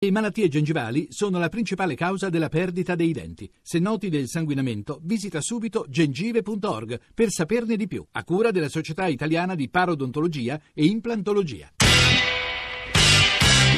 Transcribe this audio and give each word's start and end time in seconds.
Le 0.00 0.12
malattie 0.12 0.46
gengivali 0.46 1.08
sono 1.10 1.40
la 1.40 1.48
principale 1.48 1.96
causa 1.96 2.28
della 2.28 2.48
perdita 2.48 2.94
dei 2.94 3.10
denti. 3.10 3.50
Se 3.60 3.80
noti 3.80 4.08
del 4.08 4.28
sanguinamento, 4.28 5.00
visita 5.02 5.40
subito 5.40 5.86
gengive.org 5.88 7.00
per 7.12 7.30
saperne 7.30 7.74
di 7.74 7.88
più, 7.88 8.06
a 8.12 8.22
cura 8.22 8.52
della 8.52 8.68
Società 8.68 9.08
Italiana 9.08 9.56
di 9.56 9.68
Parodontologia 9.68 10.60
e 10.72 10.84
Implantologia. 10.84 11.72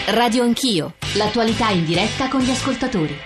Radio 0.08 0.42
Anch'io, 0.42 0.96
l'attualità 1.14 1.70
in 1.70 1.86
diretta 1.86 2.28
con 2.28 2.40
gli 2.40 2.50
ascoltatori. 2.50 3.16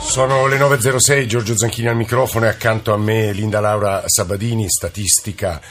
Sono 0.00 0.48
le 0.48 0.58
9.06, 0.58 1.26
Giorgio 1.26 1.56
Zanchini 1.56 1.86
al 1.86 1.96
microfono 1.96 2.46
e 2.46 2.48
accanto 2.48 2.92
a 2.92 2.96
me 2.96 3.32
Linda 3.32 3.60
Laura 3.60 4.02
Sabadini, 4.06 4.68
statistica 4.68 5.62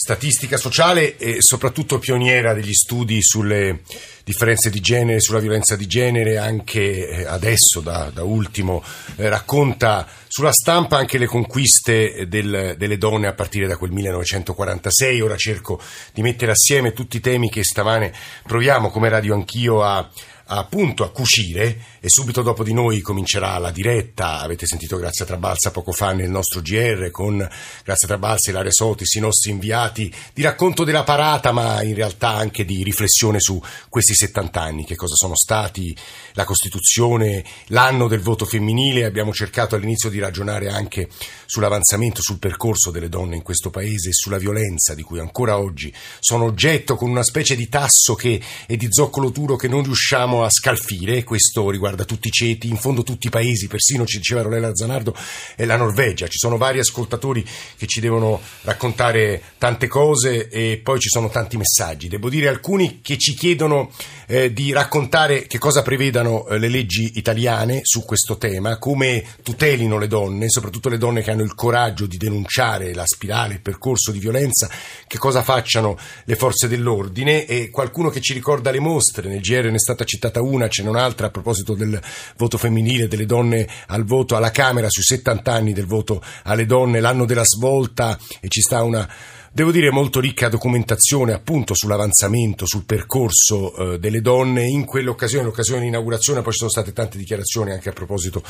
statistica 0.00 0.56
sociale 0.56 1.18
e 1.18 1.42
soprattutto 1.42 1.98
pioniera 1.98 2.54
degli 2.54 2.72
studi 2.72 3.22
sulle 3.22 3.80
differenze 4.24 4.70
di 4.70 4.80
genere, 4.80 5.20
sulla 5.20 5.40
violenza 5.40 5.76
di 5.76 5.86
genere, 5.86 6.38
anche 6.38 7.06
eh, 7.06 7.26
adesso 7.26 7.80
da, 7.80 8.10
da 8.10 8.22
ultimo 8.22 8.82
eh, 9.16 9.28
racconta 9.28 10.08
sulla 10.26 10.52
stampa 10.52 10.96
anche 10.96 11.18
le 11.18 11.26
conquiste 11.26 12.26
del, 12.28 12.76
delle 12.78 12.96
donne 12.96 13.26
a 13.26 13.34
partire 13.34 13.66
da 13.66 13.76
quel 13.76 13.90
1946. 13.90 15.20
Ora 15.20 15.36
cerco 15.36 15.78
di 16.14 16.22
mettere 16.22 16.52
assieme 16.52 16.94
tutti 16.94 17.18
i 17.18 17.20
temi 17.20 17.50
che 17.50 17.62
stamane 17.62 18.10
proviamo 18.46 18.88
come 18.88 19.10
radio 19.10 19.34
anch'io 19.34 19.82
a 19.82 20.08
appunto 20.52 21.04
a 21.04 21.10
cucire 21.10 21.98
e 22.00 22.08
subito 22.08 22.42
dopo 22.42 22.64
di 22.64 22.72
noi 22.72 23.00
comincerà 23.00 23.56
la 23.58 23.70
diretta, 23.70 24.40
avete 24.40 24.66
sentito 24.66 24.96
Grazia 24.96 25.24
Trabalza 25.24 25.70
poco 25.70 25.92
fa 25.92 26.12
nel 26.12 26.28
nostro 26.28 26.60
GR 26.60 27.10
con 27.10 27.36
Grazia 27.84 28.08
Trabalza 28.08 28.48
e 28.48 28.52
Ilaria 28.52 28.72
Sotis, 28.72 29.14
i 29.14 29.20
nostri 29.20 29.50
inviati 29.50 30.12
di 30.32 30.42
racconto 30.42 30.82
della 30.82 31.04
parata 31.04 31.52
ma 31.52 31.82
in 31.82 31.94
realtà 31.94 32.30
anche 32.30 32.64
di 32.64 32.82
riflessione 32.82 33.38
su 33.38 33.62
questi 33.88 34.14
70 34.14 34.60
anni, 34.60 34.84
che 34.84 34.96
cosa 34.96 35.14
sono 35.14 35.36
stati 35.36 35.96
la 36.32 36.44
Costituzione, 36.44 37.44
l'anno 37.66 38.08
del 38.08 38.20
voto 38.20 38.44
femminile, 38.44 39.04
abbiamo 39.04 39.32
cercato 39.32 39.76
all'inizio 39.76 40.10
di 40.10 40.18
ragionare 40.18 40.68
anche 40.68 41.08
sull'avanzamento, 41.46 42.22
sul 42.22 42.38
percorso 42.38 42.90
delle 42.90 43.08
donne 43.08 43.36
in 43.36 43.42
questo 43.42 43.70
paese 43.70 44.08
e 44.08 44.14
sulla 44.14 44.38
violenza 44.38 44.94
di 44.94 45.02
cui 45.02 45.20
ancora 45.20 45.58
oggi 45.58 45.92
sono 46.18 46.44
oggetto 46.44 46.96
con 46.96 47.08
una 47.08 47.22
specie 47.22 47.54
di 47.54 47.68
tasso 47.68 48.14
che, 48.14 48.40
e 48.66 48.76
di 48.76 48.88
zoccolo 48.90 49.30
duro 49.30 49.56
che 49.56 49.68
non 49.68 49.82
riusciamo 49.82 50.38
a 50.39 50.39
scalfire, 50.48 51.24
questo 51.24 51.68
riguarda 51.70 52.04
tutti 52.04 52.28
i 52.28 52.30
ceti, 52.30 52.68
in 52.68 52.76
fondo 52.76 53.02
tutti 53.02 53.26
i 53.26 53.30
paesi, 53.30 53.66
persino 53.66 54.06
ci 54.06 54.18
diceva 54.18 54.42
Rolela 54.42 54.74
Zanardo, 54.74 55.14
è 55.56 55.64
la 55.64 55.76
Norvegia. 55.76 56.28
Ci 56.28 56.38
sono 56.38 56.56
vari 56.56 56.78
ascoltatori 56.78 57.44
che 57.76 57.86
ci 57.86 58.00
devono 58.00 58.40
raccontare 58.62 59.42
tante 59.58 59.88
cose 59.88 60.48
e 60.48 60.80
poi 60.82 61.00
ci 61.00 61.08
sono 61.08 61.28
tanti 61.28 61.56
messaggi. 61.56 62.08
Devo 62.08 62.30
dire 62.30 62.48
alcuni 62.48 63.00
che 63.02 63.18
ci 63.18 63.34
chiedono 63.34 63.90
eh, 64.30 64.52
di 64.52 64.72
raccontare 64.72 65.48
che 65.48 65.58
cosa 65.58 65.82
prevedano 65.82 66.46
eh, 66.46 66.58
le 66.58 66.68
leggi 66.68 67.18
italiane 67.18 67.80
su 67.82 68.04
questo 68.04 68.38
tema, 68.38 68.78
come 68.78 69.24
tutelino 69.42 69.98
le 69.98 70.06
donne, 70.06 70.48
soprattutto 70.48 70.88
le 70.88 70.98
donne 70.98 71.22
che 71.22 71.32
hanno 71.32 71.42
il 71.42 71.56
coraggio 71.56 72.06
di 72.06 72.16
denunciare 72.16 72.94
la 72.94 73.06
spirale, 73.06 73.54
il 73.54 73.60
percorso 73.60 74.12
di 74.12 74.20
violenza, 74.20 74.70
che 75.08 75.18
cosa 75.18 75.42
facciano 75.42 75.98
le 76.24 76.36
forze 76.36 76.68
dell'ordine. 76.68 77.44
E 77.44 77.70
qualcuno 77.70 78.08
che 78.08 78.20
ci 78.20 78.32
ricorda 78.32 78.70
le 78.70 78.78
mostre, 78.78 79.28
nel 79.28 79.40
GR 79.40 79.64
ne 79.64 79.74
è 79.74 79.78
stata 79.80 80.04
citata 80.04 80.40
una, 80.40 80.68
ce 80.68 80.84
n'è 80.84 80.88
un'altra 80.88 81.26
a 81.26 81.30
proposito 81.30 81.74
del 81.74 82.00
voto 82.36 82.56
femminile, 82.56 83.08
delle 83.08 83.26
donne 83.26 83.66
al 83.88 84.04
voto 84.04 84.36
alla 84.36 84.52
Camera 84.52 84.88
sui 84.88 85.02
70 85.02 85.52
anni 85.52 85.72
del 85.72 85.86
voto 85.86 86.22
alle 86.44 86.66
donne, 86.66 87.00
l'anno 87.00 87.24
della 87.24 87.44
svolta 87.44 88.16
e 88.40 88.46
ci 88.46 88.60
sta 88.60 88.84
una 88.84 89.08
devo 89.52 89.72
dire 89.72 89.90
molto 89.90 90.20
ricca 90.20 90.48
documentazione 90.48 91.32
appunto 91.32 91.74
sull'avanzamento, 91.74 92.66
sul 92.66 92.84
percorso 92.84 93.74
eh, 93.94 93.98
delle 93.98 94.20
donne. 94.20 94.66
In 94.66 94.84
quell'occasione, 94.84 95.44
l'occasione 95.44 95.82
di 95.82 95.88
inaugurazione, 95.88 96.42
poi 96.42 96.52
ci 96.52 96.58
sono 96.58 96.70
state 96.70 96.92
tante 96.92 97.18
dichiarazioni 97.18 97.72
anche 97.72 97.88
a 97.88 97.92
proposito 97.92 98.42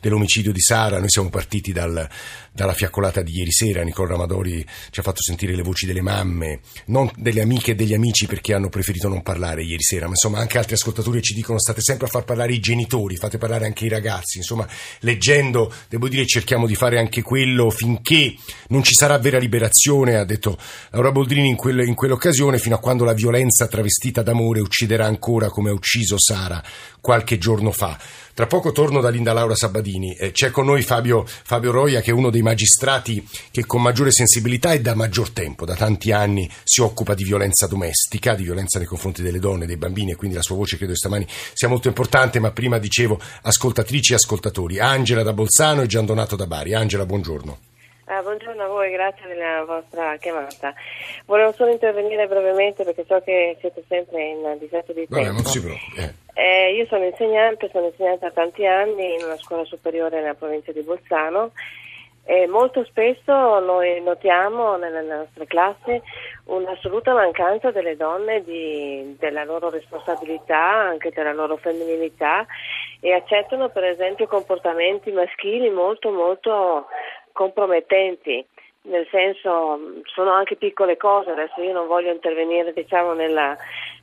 dell'omicidio 0.00 0.52
di 0.52 0.60
Sara, 0.60 0.98
noi 0.98 1.10
siamo 1.10 1.30
partiti 1.30 1.72
dal, 1.72 2.08
dalla 2.58 2.74
fiaccolata 2.74 3.22
di 3.22 3.36
ieri 3.36 3.52
sera, 3.52 3.84
Nicola 3.84 4.08
Ramadori 4.08 4.66
ci 4.90 4.98
ha 4.98 5.04
fatto 5.04 5.22
sentire 5.22 5.54
le 5.54 5.62
voci 5.62 5.86
delle 5.86 6.00
mamme, 6.00 6.58
non 6.86 7.08
delle 7.14 7.40
amiche 7.40 7.70
e 7.70 7.74
degli 7.76 7.94
amici 7.94 8.26
perché 8.26 8.52
hanno 8.52 8.68
preferito 8.68 9.06
non 9.06 9.22
parlare 9.22 9.62
ieri 9.62 9.80
sera, 9.80 10.06
ma 10.06 10.10
insomma 10.10 10.40
anche 10.40 10.58
altri 10.58 10.74
ascoltatori 10.74 11.22
ci 11.22 11.34
dicono 11.34 11.60
state 11.60 11.80
sempre 11.80 12.08
a 12.08 12.10
far 12.10 12.24
parlare 12.24 12.52
i 12.52 12.58
genitori, 12.58 13.14
fate 13.14 13.38
parlare 13.38 13.66
anche 13.66 13.84
i 13.84 13.88
ragazzi, 13.88 14.38
insomma 14.38 14.66
leggendo 15.00 15.72
devo 15.88 16.08
dire 16.08 16.26
cerchiamo 16.26 16.66
di 16.66 16.74
fare 16.74 16.98
anche 16.98 17.22
quello 17.22 17.70
finché 17.70 18.34
non 18.70 18.82
ci 18.82 18.94
sarà 18.94 19.16
vera 19.18 19.38
liberazione, 19.38 20.16
ha 20.16 20.24
detto 20.24 20.58
Laura 20.90 21.12
Boldrini 21.12 21.50
in, 21.50 21.56
quel, 21.56 21.86
in 21.86 21.94
quell'occasione, 21.94 22.58
fino 22.58 22.74
a 22.74 22.80
quando 22.80 23.04
la 23.04 23.12
violenza 23.12 23.68
travestita 23.68 24.22
d'amore 24.22 24.58
ucciderà 24.58 25.06
ancora 25.06 25.48
come 25.48 25.70
ha 25.70 25.74
ucciso 25.74 26.18
Sara 26.18 26.60
qualche 27.00 27.38
giorno 27.38 27.70
fa. 27.70 27.96
Tra 28.38 28.46
poco 28.46 28.70
torno 28.70 29.00
da 29.00 29.08
Linda 29.08 29.32
Laura 29.32 29.56
Sabadini. 29.56 30.14
Eh, 30.14 30.30
c'è 30.30 30.52
con 30.52 30.64
noi 30.64 30.82
Fabio, 30.82 31.24
Fabio 31.26 31.72
Roia, 31.72 32.00
che 32.00 32.12
è 32.12 32.14
uno 32.14 32.30
dei 32.30 32.40
magistrati 32.40 33.26
che 33.50 33.66
con 33.66 33.82
maggiore 33.82 34.12
sensibilità 34.12 34.72
e 34.72 34.80
da 34.80 34.94
maggior 34.94 35.30
tempo, 35.30 35.64
da 35.64 35.74
tanti 35.74 36.12
anni, 36.12 36.48
si 36.62 36.80
occupa 36.80 37.14
di 37.14 37.24
violenza 37.24 37.66
domestica, 37.66 38.36
di 38.36 38.44
violenza 38.44 38.78
nei 38.78 38.86
confronti 38.86 39.22
delle 39.22 39.40
donne, 39.40 39.66
dei 39.66 39.76
bambini, 39.76 40.12
e 40.12 40.14
quindi 40.14 40.36
la 40.36 40.42
sua 40.42 40.54
voce 40.54 40.76
credo 40.76 40.94
stamani 40.94 41.26
sia 41.52 41.66
molto 41.66 41.88
importante. 41.88 42.38
Ma 42.38 42.52
prima 42.52 42.78
dicevo 42.78 43.20
ascoltatrici 43.42 44.12
e 44.12 44.14
ascoltatori. 44.14 44.78
Angela 44.78 45.24
da 45.24 45.32
Bolzano 45.32 45.82
e 45.82 45.88
Gian 45.88 46.06
Donato 46.06 46.36
da 46.36 46.46
Bari. 46.46 46.74
Angela, 46.74 47.06
buongiorno. 47.06 47.67
Ah, 48.10 48.22
buongiorno 48.22 48.62
a 48.62 48.68
voi, 48.68 48.90
grazie 48.90 49.26
della 49.26 49.64
vostra 49.66 50.16
chiamata. 50.16 50.72
Volevo 51.26 51.52
solo 51.52 51.72
intervenire 51.72 52.26
brevemente 52.26 52.82
perché 52.82 53.04
so 53.06 53.20
che 53.20 53.58
siete 53.60 53.84
sempre 53.86 54.28
in 54.28 54.56
difetto 54.58 54.94
di 54.94 55.06
tempo. 55.06 55.16
Vabbè, 55.16 55.30
non 55.30 55.44
si 55.44 55.60
preoccupi. 55.60 56.00
Eh. 56.00 56.14
Eh, 56.32 56.74
io 56.74 56.86
sono 56.86 57.04
insegnante, 57.04 57.68
sono 57.70 57.84
insegnante 57.84 58.24
da 58.24 58.30
tanti 58.30 58.64
anni 58.64 59.12
in 59.14 59.24
una 59.24 59.36
scuola 59.36 59.64
superiore 59.66 60.20
nella 60.20 60.32
provincia 60.32 60.72
di 60.72 60.80
Bolzano 60.80 61.52
e 62.30 62.46
molto 62.46 62.84
spesso 62.84 63.58
noi 63.60 64.02
notiamo 64.02 64.76
nelle 64.76 65.00
nostre 65.00 65.46
classi 65.46 65.98
un'assoluta 66.44 67.14
mancanza 67.14 67.70
delle 67.70 67.96
donne 67.96 68.42
di, 68.42 69.16
della 69.18 69.44
loro 69.44 69.70
responsabilità, 69.70 70.58
anche 70.58 71.10
della 71.10 71.32
loro 71.32 71.56
femminilità 71.56 72.46
e 73.00 73.12
accettano 73.12 73.70
per 73.70 73.84
esempio 73.84 74.26
comportamenti 74.26 75.10
maschili 75.10 75.70
molto 75.70 76.10
molto 76.10 76.88
compromettenti, 77.32 78.44
nel 78.82 79.06
senso 79.10 79.78
sono 80.04 80.30
anche 80.32 80.56
piccole 80.56 80.96
cose, 80.96 81.30
adesso 81.30 81.60
io 81.60 81.72
non 81.72 81.86
voglio 81.86 82.12
intervenire 82.12 82.72
diciamo 82.72 83.12
nella 83.12 83.56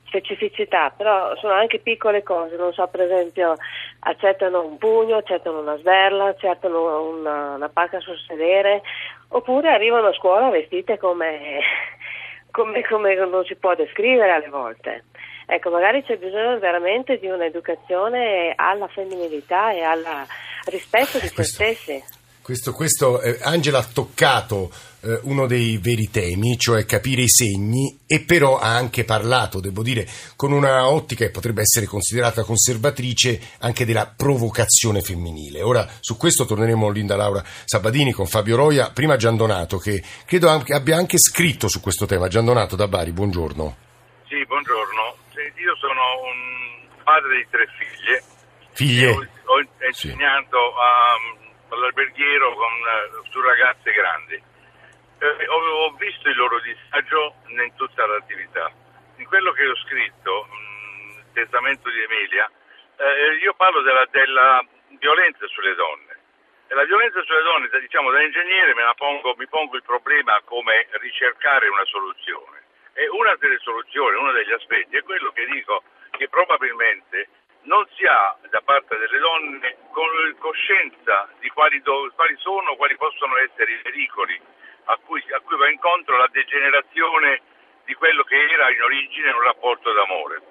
specificità, 0.06 0.94
però 0.96 1.36
sono 1.38 1.54
anche 1.54 1.80
piccole 1.80 2.24
cose, 2.24 2.56
non 2.56 2.72
so 2.74 2.88
per 2.88 3.02
esempio 3.02 3.56
accettano 4.02 4.66
un 4.66 4.78
pugno, 4.78 5.18
accettano 5.18 5.60
una 5.60 5.78
sberla, 5.78 6.28
accettano 6.28 7.10
una, 7.10 7.56
una 7.56 7.70
pacca 7.70 8.00
sul 8.00 8.18
sedere, 8.28 8.82
oppure 9.30 9.70
arrivano 9.70 10.08
a 10.08 10.14
scuola 10.14 10.50
vestite 10.50 10.98
come, 10.98 11.60
come, 12.52 12.84
come 12.84 13.16
non 13.16 13.44
si 13.46 13.56
può 13.56 13.76
descrivere 13.76 14.32
alle 14.32 14.50
volte. 14.50 15.04
Ecco, 15.48 15.70
magari 15.70 16.04
c'è 16.04 16.18
bisogno 16.18 16.58
veramente 16.58 17.18
di 17.20 17.28
un'educazione 17.28 18.54
alla 18.56 18.88
femminilità 18.88 19.72
e 19.72 19.82
al 19.82 20.04
rispetto 20.66 21.20
di 21.20 21.28
se 21.28 21.44
stessi. 21.44 22.15
Questo, 22.46 22.74
questo 22.74 23.22
eh, 23.22 23.40
Angela 23.42 23.80
ha 23.80 23.88
toccato 23.92 24.72
eh, 25.00 25.20
uno 25.24 25.48
dei 25.48 25.80
veri 25.80 26.12
temi, 26.12 26.60
cioè 26.60 26.86
capire 26.86 27.24
i 27.24 27.28
segni, 27.28 28.02
e 28.06 28.20
però 28.20 28.60
ha 28.60 28.76
anche 28.76 29.04
parlato, 29.04 29.60
devo 29.60 29.82
dire, 29.82 30.08
con 30.36 30.52
una 30.52 30.88
ottica 30.88 31.26
che 31.26 31.32
potrebbe 31.32 31.62
essere 31.62 31.88
considerata 31.88 32.44
conservatrice 32.44 33.42
anche 33.62 33.84
della 33.84 34.06
provocazione 34.06 35.02
femminile. 35.02 35.64
Ora 35.64 35.90
su 36.00 36.18
questo 36.18 36.46
torneremo 36.46 36.86
a 36.86 36.92
Linda 36.92 37.16
Laura 37.16 37.44
Sabadini 37.64 38.12
con 38.12 38.28
Fabio 38.28 38.58
Roia, 38.58 38.92
prima 38.92 39.16
Giandonato 39.16 39.80
che 39.80 40.04
credo 40.28 40.48
anche, 40.48 40.76
abbia 40.76 40.98
anche 40.98 41.18
scritto 41.18 41.68
su 41.68 41.82
questo 41.82 42.06
tema. 42.06 42.28
Giandonato 42.28 42.76
da 42.76 42.88
Bari, 42.88 43.12
buongiorno. 43.12 43.76
Sì, 44.28 44.46
buongiorno. 44.46 45.16
Io 45.34 45.76
sono 45.78 46.02
un 46.22 47.04
padre 47.04 47.38
di 47.38 47.48
tre 47.50 47.66
figlie. 47.76 48.24
Figlie? 48.74 49.10
Ho, 49.10 49.18
ho 49.18 49.88
insegnato 49.88 50.58
sì. 50.60 51.42
a 51.42 51.45
all'alberghiero 51.70 52.54
con, 52.54 52.72
eh, 52.72 53.30
su 53.30 53.42
ragazze 53.42 53.92
grandi. 53.92 54.42
Eh, 55.20 55.48
ho, 55.48 55.58
ho, 55.86 55.92
visto 55.94 56.30
il 56.30 56.36
loro 56.36 56.60
disagio 56.60 57.36
in 57.48 57.74
tutta 57.76 58.06
l'attività. 58.06 58.72
In 59.18 59.26
quello 59.26 59.52
che 59.52 59.68
ho 59.68 59.76
scritto, 59.78 60.48
mh, 60.50 61.34
testamento 61.34 61.90
di 61.90 62.02
Emilia, 62.02 62.50
eh, 62.98 63.38
io 63.42 63.54
parlo 63.54 63.82
della, 63.82 64.06
della, 64.12 64.64
violenza 65.00 65.46
sulle 65.48 65.76
donne. 65.76 66.18
E 66.68 66.74
la 66.74 66.84
violenza 66.86 67.22
sulle 67.24 67.44
donne, 67.44 67.70
diciamo 67.80 68.12
da 68.12 68.22
ingegnere, 68.22 68.74
pongo, 68.96 69.36
mi 69.38 69.48
pongo 69.48 69.76
il 69.76 69.84
problema 69.84 70.42
come 70.46 70.88
ricercare 71.00 71.68
una 71.68 71.86
soluzione. 71.86 72.64
E 72.94 73.10
una 73.10 73.36
delle 73.36 73.60
soluzioni, 73.60 74.18
uno 74.18 74.32
degli 74.32 74.52
aspetti 74.52 74.96
è 74.96 75.04
quello 75.04 75.32
che 75.32 75.46
dico 75.46 75.84
che 76.12 76.30
probabilmente 76.30 77.28
non 77.66 77.86
si 77.96 78.06
ha 78.06 78.36
da 78.50 78.62
parte 78.62 78.98
delle 78.98 79.20
donne 79.20 79.78
coscienza 80.40 81.30
di 81.40 81.50
quali, 81.50 81.82
do, 81.82 82.12
quali 82.16 82.36
sono, 82.38 82.76
quali 82.76 82.96
possono 82.98 83.38
essere 83.38 83.72
i 83.72 83.82
pericoli 83.82 84.40
a 84.86 84.98
cui, 85.04 85.24
a 85.32 85.40
cui, 85.40 85.58
va 85.58 85.70
incontro 85.70 86.18
la 86.18 86.28
degenerazione 86.32 87.42
di 87.86 87.94
quello 87.96 88.24
che 88.24 88.36
era 88.36 88.72
in 88.72 88.82
origine 88.82 89.32
un 89.32 89.42
rapporto 89.42 89.92
d'amore. 89.92 90.42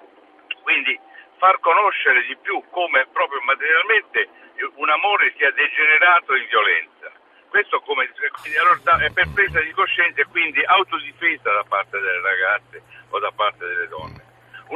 Quindi 0.61 0.99
far 1.37 1.59
conoscere 1.59 2.25
di 2.25 2.35
più 2.37 2.61
come 2.69 3.07
proprio 3.11 3.41
materialmente 3.41 4.29
un 4.75 4.89
amore 4.89 5.33
sia 5.37 5.51
degenerato 5.51 6.35
in 6.35 6.45
violenza. 6.47 7.11
Questo 7.47 7.79
come, 7.81 8.09
allora, 8.59 9.05
è 9.05 9.11
per 9.11 9.27
presa 9.33 9.61
di 9.61 9.71
coscienza 9.71 10.21
e 10.21 10.25
quindi 10.25 10.61
autodifesa 10.63 11.51
da 11.53 11.63
parte 11.63 11.99
delle 11.99 12.21
ragazze 12.21 12.83
o 13.09 13.19
da 13.19 13.31
parte 13.31 13.65
delle 13.65 13.87
donne. 13.87 14.14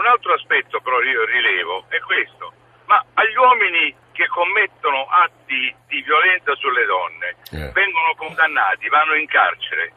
Altro 0.09 0.33
aspetto 0.33 0.81
però 0.81 0.99
io 1.01 1.23
rilevo 1.25 1.85
è 1.87 1.99
questo, 1.99 2.51
ma 2.85 2.97
agli 3.13 3.35
uomini 3.37 3.93
che 4.11 4.25
commettono 4.27 5.05
atti 5.05 5.69
di 5.85 6.01
violenza 6.01 6.55
sulle 6.55 6.85
donne 6.85 7.29
eh. 7.53 7.71
vengono 7.71 8.17
condannati, 8.17 8.89
vanno 8.89 9.13
in 9.13 9.27
carcere, 9.27 9.93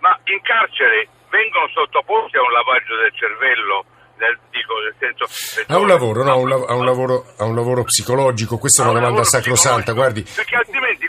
ma 0.00 0.12
in 0.24 0.40
carcere 0.42 1.08
vengono 1.30 1.66
sottoposti 1.68 2.36
a 2.36 2.42
un 2.42 2.52
lavaggio 2.52 2.94
del 2.96 3.12
cervello 3.16 3.84
nel, 4.18 4.38
dico, 4.50 4.74
nel 4.84 4.94
senso, 4.98 5.24
a 5.72 5.78
un 5.78 5.86
lavoro, 5.86 6.22
no, 6.22 6.32
a 6.32 6.36
un, 6.36 6.52
a 6.52 6.74
un, 6.74 6.84
lavoro, 6.84 7.24
a 7.38 7.44
un 7.44 7.54
lavoro 7.54 7.84
psicologico, 7.84 8.58
questa 8.58 8.84
è 8.84 8.88
una 8.88 9.00
domanda 9.00 9.24
sacrosanta, 9.24 9.92
guardi. 9.92 10.22
Perché 10.22 10.56
altrimenti 10.56 11.07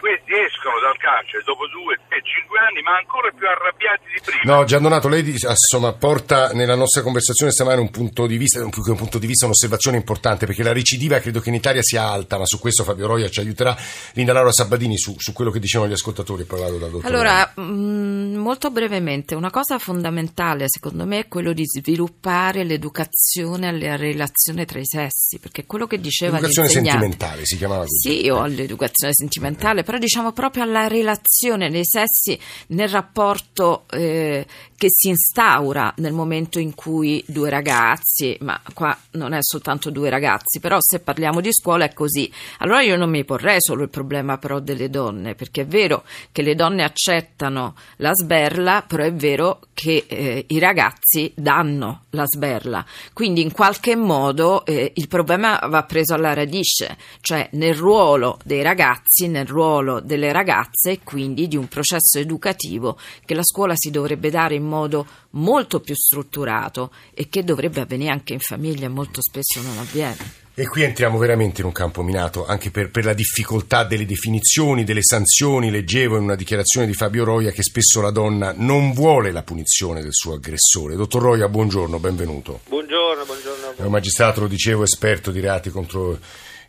escono 0.79 0.87
dal 0.87 0.97
carcere 0.97 1.43
dopo 1.43 1.67
due, 1.67 1.99
tre, 2.07 2.21
cinque 2.23 2.57
anni, 2.59 2.81
ma 2.81 2.95
ancora 2.97 3.29
più 3.35 3.45
arrabbiati 3.45 4.05
di 4.15 4.19
prima. 4.23 4.55
No, 4.55 4.63
Gian 4.63 4.81
Donato, 4.81 5.07
lei 5.07 5.27
insomma, 5.27 5.93
porta 5.93 6.51
nella 6.53 6.75
nostra 6.75 7.01
conversazione 7.01 7.51
stamane 7.51 7.81
un 7.81 7.91
punto 7.91 8.25
di 8.25 8.37
vista, 8.37 8.63
un, 8.63 8.71
un 8.73 8.95
punto 8.95 9.19
di 9.19 9.27
vista, 9.27 9.45
un'osservazione 9.45 9.97
importante, 9.97 10.45
perché 10.45 10.63
la 10.63 10.73
recidiva 10.73 11.19
credo 11.19 11.39
che 11.39 11.49
in 11.49 11.55
Italia 11.55 11.81
sia 11.83 12.07
alta, 12.07 12.37
ma 12.37 12.45
su 12.45 12.59
questo 12.59 12.83
Fabio 12.83 13.07
Roia 13.07 13.29
ci 13.29 13.39
aiuterà. 13.39 13.75
Linda 14.13 14.33
Laura 14.33 14.51
Sabadini 14.51 14.97
su, 14.97 15.15
su 15.19 15.33
quello 15.33 15.51
che 15.51 15.59
dicevano 15.59 15.89
gli 15.89 15.95
ascoltatori, 15.95 16.45
poi 16.45 16.59
vado 16.61 16.77
dal 16.77 16.89
dottore. 16.89 17.13
Allora, 17.13 17.51
mh, 17.55 17.61
mm, 17.61 18.35
molto 18.35 18.71
brevemente, 18.71 19.35
una 19.35 19.51
cosa 19.51 19.77
fondamentale 19.77 20.65
secondo 20.67 21.05
me 21.05 21.19
è 21.19 21.27
quello 21.27 21.53
di 21.53 21.65
sviluppare 21.65 22.63
l'educazione 22.63 22.77
l'educazione 22.79 23.67
alla 23.67 23.95
relazione 23.95 24.65
tra 24.65 24.79
i 24.79 24.85
sessi, 24.85 25.39
perché 25.39 25.65
quello 25.65 25.87
che 25.87 25.99
diceva 25.99 26.39
l'educazione 26.39 26.69
sentimentale 26.69 27.45
si 27.45 27.57
chiamava 27.57 27.83
così. 27.83 28.21
Sì, 28.21 28.29
o 28.29 28.45
l'educazione 28.45 29.13
sentimentale, 29.13 29.83
però 29.83 29.97
diciamo 29.97 30.31
proprio 30.31 30.63
alla 30.63 30.68
relazione 30.87 31.69
dei 31.69 31.85
sessi 31.85 32.39
nel 32.67 32.89
rapporto 32.89 33.85
eh, 33.89 34.45
che 34.79 34.87
si 34.89 35.09
instaura 35.09 35.93
nel 35.97 36.13
momento 36.13 36.57
in 36.57 36.73
cui 36.73 37.21
due 37.27 37.49
ragazzi, 37.49 38.37
ma 38.39 38.59
qua 38.73 38.97
non 39.11 39.33
è 39.33 39.39
soltanto 39.41 39.89
due 39.89 40.09
ragazzi, 40.09 40.59
però 40.61 40.77
se 40.79 41.01
parliamo 41.01 41.41
di 41.41 41.51
scuola 41.51 41.85
è 41.85 41.93
così. 41.93 42.31
Allora 42.59 42.81
io 42.81 42.95
non 42.95 43.09
mi 43.09 43.25
porrei 43.25 43.57
solo 43.59 43.83
il 43.83 43.89
problema 43.89 44.37
però 44.37 44.59
delle 44.59 44.89
donne, 44.89 45.35
perché 45.35 45.61
è 45.61 45.67
vero 45.67 46.03
che 46.31 46.41
le 46.41 46.55
donne 46.55 46.83
accettano 46.83 47.75
la 47.97 48.11
sberla, 48.13 48.83
però 48.87 49.03
è 49.03 49.13
vero 49.13 49.59
che 49.73 50.05
eh, 50.07 50.45
i 50.47 50.59
ragazzi 50.59 51.31
danno 51.35 52.05
la 52.11 52.25
sberla. 52.25 52.85
Quindi 53.13 53.41
in 53.41 53.51
qualche 53.51 53.95
modo 53.95 54.65
eh, 54.65 54.91
il 54.95 55.07
problema 55.07 55.59
va 55.67 55.83
preso 55.83 56.13
alla 56.13 56.33
radice, 56.33 56.97
cioè 57.21 57.47
nel 57.53 57.75
ruolo 57.75 58.39
dei 58.43 58.61
ragazzi, 58.61 59.27
nel 59.27 59.45
ruolo 59.45 59.99
delle 59.99 60.31
ragazze 60.31 60.91
e 60.91 60.99
quindi 61.03 61.47
di 61.47 61.57
un 61.57 61.67
processo 61.67 62.19
educativo 62.19 62.97
che 63.25 63.35
la 63.35 63.43
scuola 63.43 63.73
si 63.75 63.91
dovrebbe 63.91 64.29
dare 64.29 64.55
in 64.55 64.65
modo 64.65 65.05
molto 65.31 65.79
più 65.79 65.95
strutturato 65.95 66.91
e 67.13 67.29
che 67.29 67.43
dovrebbe 67.43 67.81
avvenire 67.81 68.11
anche 68.11 68.33
in 68.33 68.39
famiglia 68.39 68.89
molto 68.89 69.21
spesso 69.21 69.61
non 69.61 69.77
avviene. 69.77 70.47
E 70.59 70.67
qui 70.67 70.83
entriamo 70.83 71.17
veramente 71.17 71.61
in 71.61 71.67
un 71.67 71.71
campo 71.71 72.03
minato, 72.03 72.45
anche 72.45 72.69
per, 72.69 72.91
per, 72.91 73.05
la 73.05 73.13
difficoltà 73.13 73.85
delle 73.85 74.05
definizioni, 74.05 74.83
delle 74.83 75.01
sanzioni. 75.01 75.71
Leggevo 75.71 76.17
in 76.17 76.23
una 76.23 76.35
dichiarazione 76.35 76.85
di 76.85 76.93
Fabio 76.93 77.23
Roia 77.23 77.51
che 77.51 77.63
spesso 77.63 78.01
la 78.01 78.11
donna 78.11 78.53
non 78.53 78.91
vuole 78.91 79.31
la 79.31 79.43
punizione 79.43 80.01
del 80.01 80.11
suo 80.11 80.33
aggressore. 80.33 80.97
Dottor 80.97 81.21
Roia, 81.21 81.47
buongiorno, 81.47 81.97
benvenuto. 81.99 82.59
Buongiorno, 82.67 83.23
buongiorno. 83.23 83.73
È 83.77 83.83
un 83.83 83.91
magistrato, 83.91 84.41
lo 84.41 84.47
dicevo, 84.47 84.83
esperto 84.83 85.31
di 85.31 85.39
reati 85.39 85.69
contro 85.69 86.19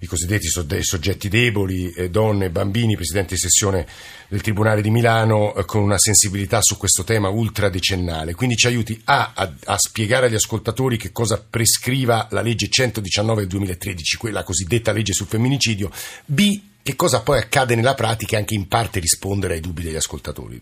i 0.03 0.07
cosiddetti 0.07 0.49
soggetti 0.49 1.29
deboli, 1.29 1.91
eh, 1.93 2.09
donne, 2.09 2.51
bambini, 2.51 2.97
presidente 2.97 3.35
di 3.35 3.41
sessione 3.41 3.87
del 4.29 4.41
Tribunale 4.41 4.81
di 4.81 4.91
Milano, 4.91 5.55
eh, 5.55 5.65
con 5.67 5.83
una 5.83 5.99
sensibilità 5.99 6.61
su 6.63 6.79
questo 6.79 7.05
tema 7.05 7.29
ultradecennale. 7.29 8.35
Quindi 8.35 8.57
ci 8.57 8.67
aiuti 8.67 8.99
A, 9.05 9.33
a, 9.35 9.53
a, 9.65 9.77
spiegare 9.79 10.27
agli 10.27 10.35
ascoltatori 10.35 10.97
che 10.97 11.13
cosa 11.13 11.39
prescriva 11.39 12.29
la 12.31 12.41
legge 12.41 12.69
119 12.69 13.41
del 13.41 13.49
2013, 13.49 14.17
quella 14.17 14.43
cosiddetta 14.43 14.93
legge 14.93 15.13
sul 15.13 15.27
femminicidio, 15.27 15.91
B, 16.25 16.61
che 16.83 16.97
cosa 16.97 17.21
poi 17.21 17.39
accade 17.39 17.75
nella 17.75 17.95
pratica 17.95 18.37
e 18.37 18.41
anche 18.41 18.55
in 18.55 18.69
parte 18.69 19.01
rispondere 19.01 19.55
ai 19.55 19.61
dubbi 19.61 19.83
degli 19.83 19.97
ascoltatori. 19.97 20.61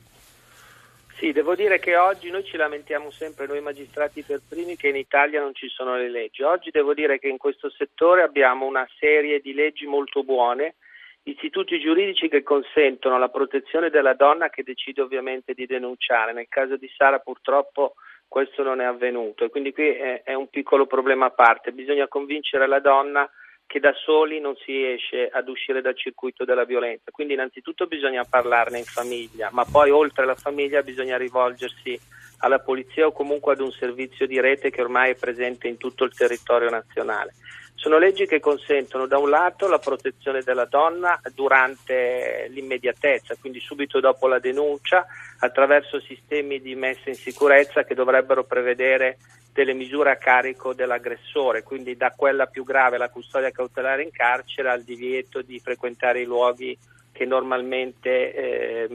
Sì, 1.18 1.32
devo 1.32 1.56
dire 1.56 1.80
che 1.80 1.96
oggi 1.96 2.30
noi 2.30 2.44
ci 2.44 2.56
lamentiamo 2.56 3.10
sempre, 3.10 3.48
noi 3.48 3.60
magistrati 3.60 4.22
per 4.22 4.40
primi, 4.48 4.76
che 4.76 4.86
in 4.86 4.94
Italia 4.94 5.40
non 5.40 5.52
ci 5.52 5.66
sono 5.68 5.96
le 5.96 6.08
leggi. 6.08 6.44
Oggi 6.44 6.70
devo 6.70 6.94
dire 6.94 7.18
che 7.18 7.26
in 7.26 7.38
questo 7.38 7.68
settore 7.70 8.22
abbiamo 8.22 8.66
una 8.66 8.86
serie 9.00 9.40
di 9.40 9.52
leggi 9.52 9.84
molto 9.86 10.22
buone, 10.22 10.76
istituti 11.24 11.80
giuridici 11.80 12.28
che 12.28 12.44
consentono 12.44 13.18
la 13.18 13.30
protezione 13.30 13.90
della 13.90 14.14
donna 14.14 14.48
che 14.48 14.62
decide 14.62 15.02
ovviamente 15.02 15.54
di 15.54 15.66
denunciare. 15.66 16.32
Nel 16.32 16.46
caso 16.48 16.76
di 16.76 16.88
Sara 16.96 17.18
purtroppo 17.18 17.94
questo 18.28 18.62
non 18.62 18.80
è 18.80 18.84
avvenuto 18.84 19.44
e 19.44 19.50
quindi 19.50 19.72
qui 19.72 19.88
è, 19.88 20.22
è 20.22 20.34
un 20.34 20.48
piccolo 20.48 20.86
problema 20.86 21.26
a 21.26 21.30
parte. 21.30 21.72
Bisogna 21.72 22.06
convincere 22.06 22.68
la 22.68 22.78
donna 22.78 23.28
che 23.68 23.80
da 23.80 23.92
soli 23.92 24.40
non 24.40 24.56
si 24.56 24.72
riesce 24.72 25.28
ad 25.28 25.46
uscire 25.46 25.82
dal 25.82 25.94
circuito 25.94 26.46
della 26.46 26.64
violenza. 26.64 27.10
Quindi 27.10 27.34
innanzitutto 27.34 27.86
bisogna 27.86 28.24
parlarne 28.24 28.78
in 28.78 28.84
famiglia, 28.84 29.50
ma 29.52 29.66
poi 29.70 29.90
oltre 29.90 30.22
alla 30.22 30.34
famiglia 30.34 30.82
bisogna 30.82 31.18
rivolgersi 31.18 32.00
alla 32.38 32.60
polizia 32.60 33.06
o 33.06 33.12
comunque 33.12 33.52
ad 33.52 33.60
un 33.60 33.70
servizio 33.70 34.26
di 34.26 34.40
rete 34.40 34.70
che 34.70 34.80
ormai 34.80 35.10
è 35.10 35.16
presente 35.16 35.68
in 35.68 35.76
tutto 35.76 36.04
il 36.04 36.14
territorio 36.14 36.70
nazionale. 36.70 37.34
Sono 37.80 37.98
leggi 37.98 38.26
che 38.26 38.40
consentono 38.40 39.06
da 39.06 39.18
un 39.18 39.30
lato 39.30 39.68
la 39.68 39.78
protezione 39.78 40.42
della 40.42 40.64
donna 40.64 41.20
durante 41.32 42.48
l'immediatezza, 42.50 43.36
quindi 43.40 43.60
subito 43.60 44.00
dopo 44.00 44.26
la 44.26 44.40
denuncia, 44.40 45.06
attraverso 45.38 46.00
sistemi 46.00 46.60
di 46.60 46.74
messa 46.74 47.08
in 47.08 47.14
sicurezza 47.14 47.84
che 47.84 47.94
dovrebbero 47.94 48.42
prevedere 48.42 49.18
delle 49.52 49.74
misure 49.74 50.10
a 50.10 50.16
carico 50.16 50.74
dell'aggressore, 50.74 51.62
quindi 51.62 51.96
da 51.96 52.12
quella 52.16 52.46
più 52.46 52.64
grave, 52.64 52.98
la 52.98 53.10
custodia 53.10 53.52
cautelare 53.52 54.02
in 54.02 54.10
carcere, 54.10 54.70
al 54.70 54.82
divieto 54.82 55.40
di 55.42 55.60
frequentare 55.60 56.22
i 56.22 56.24
luoghi 56.24 56.76
che 57.12 57.26
normalmente 57.26 58.34
eh, 58.34 58.88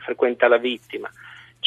frequenta 0.00 0.48
la 0.48 0.56
vittima. 0.56 1.10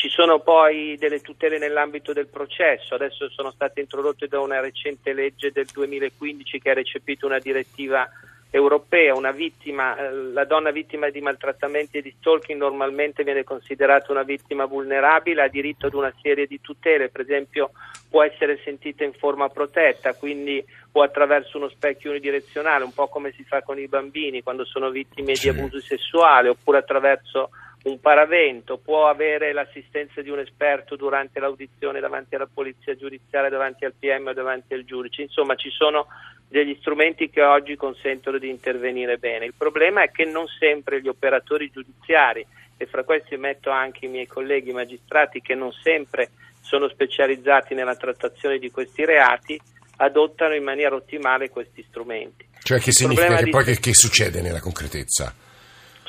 Ci 0.05 0.11
sono 0.11 0.39
poi 0.39 0.97
delle 0.99 1.19
tutele 1.19 1.57
nell'ambito 1.57 2.13
del 2.13 2.27
processo, 2.27 2.93
adesso 2.93 3.27
sono 3.31 3.49
state 3.49 3.79
introdotte 3.79 4.27
da 4.27 4.39
una 4.39 4.59
recente 4.59 5.13
legge 5.13 5.51
del 5.51 5.65
2015 5.73 6.59
che 6.59 6.69
ha 6.69 6.73
recepito 6.75 7.25
una 7.25 7.39
direttiva 7.39 8.07
europea, 8.51 9.15
una 9.15 9.31
vittima, 9.31 9.97
eh, 9.97 10.13
la 10.31 10.45
donna 10.45 10.69
vittima 10.69 11.09
di 11.09 11.21
maltrattamenti 11.21 11.97
e 11.97 12.01
di 12.03 12.13
stalking 12.19 12.59
normalmente 12.59 13.23
viene 13.23 13.43
considerata 13.43 14.11
una 14.11 14.21
vittima 14.21 14.65
vulnerabile, 14.65 15.41
ha 15.41 15.47
diritto 15.47 15.87
ad 15.87 15.95
una 15.95 16.13
serie 16.21 16.45
di 16.45 16.61
tutele, 16.61 17.09
per 17.09 17.21
esempio 17.21 17.71
può 18.07 18.21
essere 18.21 18.59
sentita 18.63 19.03
in 19.03 19.13
forma 19.13 19.49
protetta, 19.49 20.13
quindi 20.13 20.63
o 20.91 21.01
attraverso 21.01 21.57
uno 21.57 21.67
specchio 21.69 22.11
unidirezionale, 22.11 22.83
un 22.83 22.93
po' 22.93 23.07
come 23.07 23.31
si 23.31 23.43
fa 23.43 23.63
con 23.63 23.79
i 23.79 23.87
bambini 23.87 24.43
quando 24.43 24.65
sono 24.65 24.91
vittime 24.91 25.33
di 25.33 25.49
abuso 25.49 25.79
sessuale, 25.79 26.49
oppure 26.49 26.77
attraverso 26.77 27.49
un 27.85 27.99
paravento, 27.99 28.77
può 28.77 29.07
avere 29.07 29.53
l'assistenza 29.53 30.21
di 30.21 30.29
un 30.29 30.39
esperto 30.39 30.95
durante 30.95 31.39
l'audizione 31.39 31.99
davanti 31.99 32.35
alla 32.35 32.49
polizia 32.51 32.95
giudiziaria, 32.95 33.49
davanti 33.49 33.85
al 33.85 33.93
PM 33.97 34.27
o 34.27 34.33
davanti 34.33 34.73
al 34.73 34.85
giudice. 34.85 35.21
Insomma, 35.21 35.55
ci 35.55 35.69
sono 35.69 36.07
degli 36.47 36.75
strumenti 36.79 37.29
che 37.29 37.43
oggi 37.43 37.75
consentono 37.75 38.37
di 38.39 38.49
intervenire 38.49 39.17
bene. 39.17 39.45
Il 39.45 39.53
problema 39.55 40.01
è 40.01 40.11
che 40.11 40.25
non 40.25 40.45
sempre 40.47 40.99
gli 41.01 41.07
operatori 41.07 41.69
giudiziari, 41.71 42.45
e 42.77 42.85
fra 42.87 43.03
questi 43.03 43.37
metto 43.37 43.69
anche 43.69 44.05
i 44.05 44.09
miei 44.09 44.27
colleghi 44.27 44.71
magistrati 44.71 45.41
che 45.41 45.55
non 45.55 45.71
sempre 45.71 46.31
sono 46.61 46.89
specializzati 46.89 47.73
nella 47.73 47.95
trattazione 47.95 48.57
di 48.57 48.69
questi 48.71 49.05
reati, 49.05 49.59
adottano 49.97 50.55
in 50.55 50.63
maniera 50.63 50.95
ottimale 50.95 51.49
questi 51.49 51.85
strumenti. 51.87 52.45
Cioè 52.63 52.79
che 52.79 52.91
significa 52.91 53.37
che 53.37 53.43
di... 53.43 53.49
poi 53.51 53.63
che, 53.63 53.79
che 53.79 53.93
succede 53.93 54.41
nella 54.41 54.59
concretezza? 54.59 55.33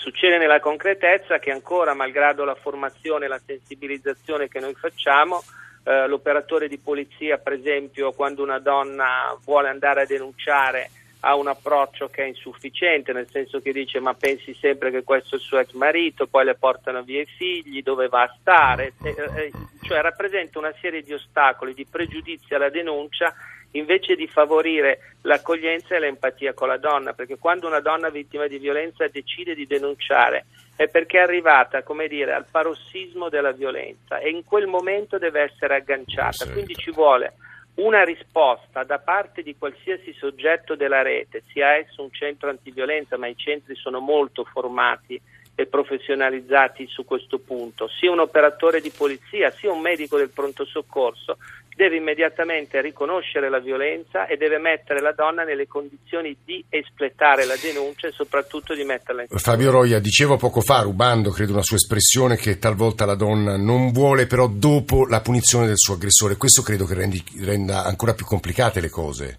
Succede 0.07 0.39
nella 0.39 0.61
concretezza 0.61 1.41
che 1.41 1.51
ancora, 1.51 1.93
malgrado 1.93 2.45
la 2.45 2.55
formazione 2.55 3.25
e 3.25 3.29
la 3.29 3.41
sensibilizzazione 3.45 4.47
che 4.47 4.61
noi 4.61 4.73
facciamo, 4.75 5.43
eh, 5.83 6.07
l'operatore 6.07 6.69
di 6.69 6.79
polizia, 6.79 7.39
per 7.39 7.55
esempio, 7.55 8.13
quando 8.13 8.45
una 8.45 8.61
donna 8.61 9.37
vuole 9.45 9.69
andare 9.69 10.03
a 10.03 10.07
denunciare 10.07 10.91
ha 11.21 11.35
un 11.35 11.49
approccio 11.49 12.07
che 12.07 12.23
è 12.23 12.27
insufficiente, 12.29 13.13
nel 13.13 13.27
senso 13.29 13.59
che 13.59 13.73
dice 13.73 13.99
ma 13.99 14.15
pensi 14.15 14.55
sempre 14.55 14.93
che 14.93 15.03
questo 15.03 15.35
è 15.35 15.39
il 15.39 15.45
suo 15.45 15.59
ex 15.59 15.73
marito, 15.73 16.29
poi 16.29 16.45
le 16.45 16.55
portano 16.55 17.03
via 17.03 17.23
i 17.23 17.27
figli, 17.27 17.83
dove 17.83 18.07
va 18.07 18.23
a 18.23 18.37
stare, 18.39 18.93
eh, 19.03 19.09
eh, 19.09 19.53
cioè 19.83 20.03
rappresenta 20.03 20.61
una 20.61 20.73
serie 20.81 21.03
di 21.03 21.15
ostacoli, 21.15 21.75
di 21.75 21.85
pregiudizi 21.85 22.55
alla 22.55 22.71
denuncia 22.71 23.35
invece 23.77 24.15
di 24.15 24.27
favorire 24.27 25.15
l'accoglienza 25.23 25.95
e 25.95 25.99
l'empatia 25.99 26.53
con 26.53 26.69
la 26.69 26.79
donna, 26.79 27.13
perché 27.13 27.39
quando 27.39 27.67
una 27.67 27.81
donna 27.81 28.11
vittima 28.11 28.47
di 28.47 28.59
violenza 28.59 29.07
decide 29.09 29.55
di 29.55 29.67
denunciare 29.67 30.47
è 30.77 30.89
perché 30.89 31.19
è 31.19 31.23
arrivata, 31.23 31.83
come 31.83 32.07
dire, 32.07 32.35
al 32.35 32.47
parossismo 32.51 33.29
della 33.29 33.53
violenza 33.53 34.19
e 34.19 34.31
in 34.31 34.45
quel 34.45 34.67
momento 34.67 35.19
deve 35.19 35.41
essere 35.41 35.77
agganciata, 35.77 36.47
quindi 36.51 36.75
ci 36.75 36.91
vuole 36.91 37.35
una 37.77 38.05
risposta 38.05 38.85
da 38.85 38.99
parte 38.99 39.43
di 39.43 39.57
qualsiasi 39.59 40.15
soggetto 40.15 40.77
della 40.77 41.03
rete, 41.03 41.43
sia 41.53 41.75
esso 41.75 42.03
un 42.03 42.11
centro 42.11 42.49
antiviolenza, 42.49 43.19
ma 43.19 43.27
i 43.27 43.37
centri 43.37 43.75
sono 43.75 44.01
molto 44.01 44.45
formati 44.45 45.21
e 45.55 45.67
professionalizzati 45.67 46.87
su 46.87 47.05
questo 47.05 47.39
punto, 47.39 47.89
sia 47.89 48.11
un 48.11 48.21
operatore 48.21 48.81
di 48.81 48.93
polizia, 48.95 49.51
sia 49.51 49.73
un 49.73 49.81
medico 49.81 50.19
del 50.19 50.31
pronto 50.31 50.65
soccorso, 50.67 51.39
deve 51.77 51.97
immediatamente 51.97 52.81
riconoscere 52.81 53.51
la 53.51 53.61
violenza 53.61 54.27
e 54.27 54.39
deve 54.39 54.57
mettere 54.59 55.03
la 55.03 55.13
donna 55.13 55.45
nelle 55.45 55.67
condizioni 55.67 56.35
di 56.43 56.65
espletare 56.71 57.45
la 57.45 57.55
denuncia 57.61 58.09
e 58.09 58.13
soprattutto 58.13 58.75
di 58.75 58.83
metterla 58.83 59.23
in 59.23 59.29
Fabio 59.29 59.71
Roia, 59.71 60.01
dicevo 60.01 60.39
poco 60.39 60.63
fa, 60.63 60.81
rubando 60.81 61.31
credo 61.31 61.53
una 61.53 61.63
sua 61.63 61.77
espressione, 61.77 62.37
che 62.37 62.59
talvolta 62.59 63.05
la 63.05 63.15
donna 63.15 63.59
non 63.59 63.93
vuole 63.93 64.27
però 64.27 64.49
dopo 64.49 65.07
la 65.07 65.21
punizione 65.21 65.67
del 65.67 65.77
suo 65.77 65.95
aggressore. 65.95 66.39
Questo 66.39 66.63
credo 66.63 66.87
che 66.87 66.95
rendi, 66.95 67.23
renda 67.45 67.85
ancora 67.85 68.15
più 68.15 68.25
complicate 68.25 68.81
le 68.81 68.89
cose. 68.89 69.39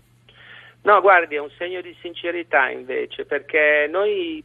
No, 0.84 1.02
guardi, 1.02 1.36
è 1.36 1.40
un 1.40 1.50
segno 1.58 1.82
di 1.82 1.96
sincerità 2.02 2.70
invece, 2.70 3.26
perché 3.26 3.88
noi 3.90 4.44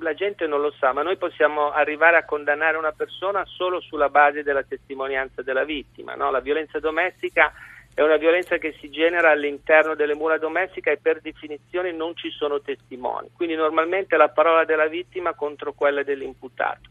la 0.00 0.14
gente 0.14 0.46
non 0.46 0.60
lo 0.60 0.72
sa, 0.78 0.92
ma 0.92 1.02
noi 1.02 1.16
possiamo 1.16 1.70
arrivare 1.70 2.16
a 2.16 2.24
condannare 2.24 2.76
una 2.76 2.92
persona 2.92 3.44
solo 3.44 3.80
sulla 3.80 4.08
base 4.08 4.42
della 4.42 4.62
testimonianza 4.62 5.42
della 5.42 5.64
vittima. 5.64 6.14
No? 6.14 6.30
La 6.30 6.40
violenza 6.40 6.78
domestica 6.78 7.52
è 7.92 8.02
una 8.02 8.16
violenza 8.16 8.56
che 8.56 8.74
si 8.80 8.88
genera 8.88 9.30
all'interno 9.30 9.94
delle 9.94 10.14
mura 10.14 10.38
domestiche 10.38 10.92
e 10.92 10.98
per 10.98 11.20
definizione 11.20 11.92
non 11.92 12.14
ci 12.16 12.30
sono 12.30 12.60
testimoni, 12.60 13.30
quindi 13.34 13.56
normalmente 13.56 14.16
la 14.16 14.28
parola 14.28 14.64
della 14.64 14.86
vittima 14.86 15.34
contro 15.34 15.72
quella 15.72 16.02
dell'imputato. 16.02 16.90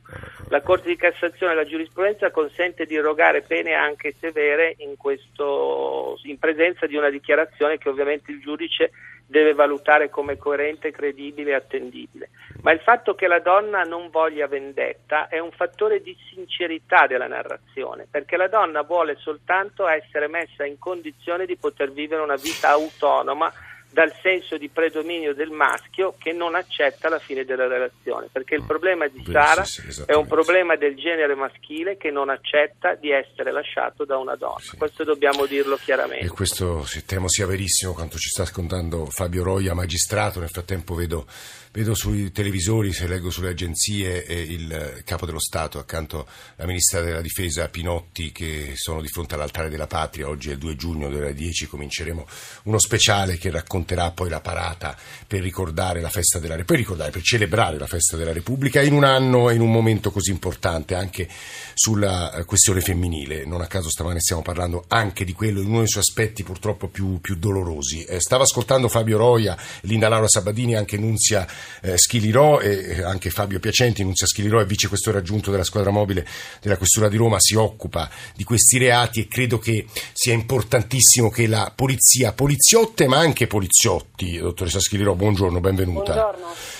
La 0.49 0.61
Corte 0.61 0.89
di 0.89 0.95
Cassazione 0.95 1.53
e 1.53 1.55
la 1.55 1.65
giurisprudenza 1.65 2.31
consente 2.31 2.85
di 2.85 2.95
erogare 2.95 3.41
pene 3.41 3.73
anche 3.73 4.13
severe 4.19 4.75
in, 4.79 4.97
questo, 4.97 6.19
in 6.23 6.37
presenza 6.37 6.85
di 6.85 6.95
una 6.95 7.09
dichiarazione 7.09 7.77
che 7.77 7.89
ovviamente 7.89 8.31
il 8.31 8.41
giudice 8.41 8.91
deve 9.29 9.53
valutare 9.53 10.09
come 10.09 10.37
coerente, 10.37 10.91
credibile 10.91 11.51
e 11.51 11.53
attendibile. 11.53 12.29
Ma 12.63 12.71
il 12.71 12.79
fatto 12.79 13.13
che 13.13 13.27
la 13.27 13.39
donna 13.39 13.83
non 13.83 14.09
voglia 14.09 14.47
vendetta 14.47 15.27
è 15.27 15.37
un 15.37 15.51
fattore 15.51 16.01
di 16.01 16.17
sincerità 16.33 17.05
della 17.05 17.27
narrazione, 17.27 18.07
perché 18.09 18.37
la 18.37 18.47
donna 18.47 18.81
vuole 18.81 19.15
soltanto 19.17 19.87
essere 19.87 20.27
messa 20.27 20.65
in 20.65 20.79
condizione 20.79 21.45
di 21.45 21.55
poter 21.57 21.91
vivere 21.91 22.23
una 22.23 22.35
vita 22.35 22.69
autonoma 22.69 23.53
dal 23.99 24.15
senso 24.21 24.57
di 24.57 24.69
predominio 24.69 25.33
del 25.33 25.49
maschio 25.49 26.15
che 26.17 26.31
non 26.31 26.55
accetta 26.55 27.09
la 27.09 27.19
fine 27.19 27.43
della 27.43 27.67
relazione, 27.67 28.29
perché 28.31 28.55
il 28.55 28.63
problema 28.63 29.09
di 29.09 29.21
Sara 29.29 29.65
è 30.05 30.13
un 30.13 30.25
problema 30.25 30.77
del 30.77 30.95
genere 30.95 31.35
maschile 31.35 31.97
che 31.97 32.09
non 32.09 32.29
accetta 32.29 32.95
di 32.95 33.11
essere 33.11 33.51
lasciato 33.51 34.05
da 34.05 34.17
una 34.17 34.37
donna. 34.37 34.61
Sì. 34.61 34.77
Questo 34.77 35.03
dobbiamo 35.03 35.45
dirlo 35.45 35.75
chiaramente. 35.75 36.27
E 36.27 36.29
questo 36.29 36.87
temo 37.05 37.27
sia 37.27 37.45
verissimo 37.45 37.91
quanto 37.91 38.17
ci 38.17 38.29
sta 38.29 38.45
scontando 38.45 39.05
Fabio 39.07 39.43
Roia, 39.43 39.73
magistrato. 39.73 40.39
Nel 40.39 40.47
frattempo 40.47 40.95
vedo 40.95 41.25
Vedo 41.71 41.93
sui 41.93 42.31
televisori, 42.31 42.91
se 42.91 43.05
leggo 43.05 43.29
sulle 43.29 43.49
agenzie, 43.49 44.25
eh, 44.25 44.41
il 44.41 45.03
capo 45.05 45.27
dello 45.27 45.39
Stato 45.39 45.77
accanto 45.77 46.27
alla 46.55 46.65
ministra 46.65 47.01
della 47.01 47.21
difesa 47.21 47.67
Pinotti 47.67 48.31
che 48.31 48.71
sono 48.73 49.01
di 49.01 49.07
fronte 49.07 49.35
all'altare 49.35 49.69
della 49.69 49.85
patria. 49.85 50.27
Oggi 50.27 50.49
è 50.49 50.53
il 50.53 50.57
2 50.57 50.75
giugno 50.75 51.09
delle 51.09 51.35
10 51.35 51.67
cominceremo 51.67 52.25
uno 52.63 52.79
speciale 52.79 53.37
che 53.37 53.51
racconterà 53.51 54.09
poi 54.09 54.29
la 54.29 54.39
parata 54.39 54.97
per 55.27 55.43
ricordare 55.43 56.01
la 56.01 56.09
festa 56.09 56.39
della 56.39 56.55
Repubblica, 56.55 56.89
ricordare, 56.89 57.11
per 57.11 57.21
celebrare 57.21 57.77
la 57.77 57.85
festa 57.85 58.17
della 58.17 58.33
Repubblica 58.33 58.81
in 58.81 58.93
un 58.93 59.03
anno 59.03 59.51
e 59.51 59.53
in 59.53 59.61
un 59.61 59.71
momento 59.71 60.09
così 60.09 60.31
importante 60.31 60.95
anche 60.95 61.29
sulla 61.75 62.33
eh, 62.33 62.45
questione 62.45 62.81
femminile. 62.81 63.45
Non 63.45 63.61
a 63.61 63.67
caso 63.67 63.91
stamane 63.91 64.21
stiamo 64.21 64.41
parlando 64.41 64.85
anche 64.87 65.23
di 65.23 65.33
quello 65.33 65.61
in 65.61 65.67
uno 65.67 65.79
dei 65.79 65.87
suoi 65.87 66.01
aspetti 66.01 66.41
purtroppo 66.41 66.87
più, 66.87 67.21
più 67.21 67.35
dolorosi. 67.35 68.05
Eh, 68.05 68.19
stava 68.19 68.41
ascoltando 68.41 68.89
Fabio 68.89 69.19
Roia, 69.19 69.55
Linda 69.81 70.09
Laura 70.09 70.27
Sabadini, 70.27 70.75
anche 70.75 70.97
Nunzia 70.97 71.45
eh, 71.81 71.97
Schilirò 71.97 72.59
e 72.59 73.03
anche 73.03 73.29
Fabio 73.29 73.59
Piacenti, 73.59 74.03
Nunzia 74.03 74.27
Schilirò 74.27 74.59
è 74.59 74.65
vice 74.65 74.87
questore 74.87 75.19
aggiunto 75.19 75.51
della 75.51 75.63
squadra 75.63 75.91
mobile 75.91 76.25
della 76.61 76.77
Questura 76.77 77.09
di 77.09 77.17
Roma, 77.17 77.39
si 77.39 77.55
occupa 77.55 78.09
di 78.35 78.43
questi 78.43 78.77
reati 78.77 79.21
e 79.21 79.27
credo 79.27 79.59
che 79.59 79.85
sia 80.13 80.33
importantissimo 80.33 81.29
che 81.29 81.47
la 81.47 81.71
polizia, 81.75 82.33
poliziotte 82.33 83.07
ma 83.07 83.17
anche 83.17 83.47
poliziotti, 83.47 84.37
dottoressa 84.37 84.79
Schilirò, 84.79 85.13
buongiorno, 85.13 85.59
benvenuta. 85.59 86.13
Buongiorno 86.13 86.77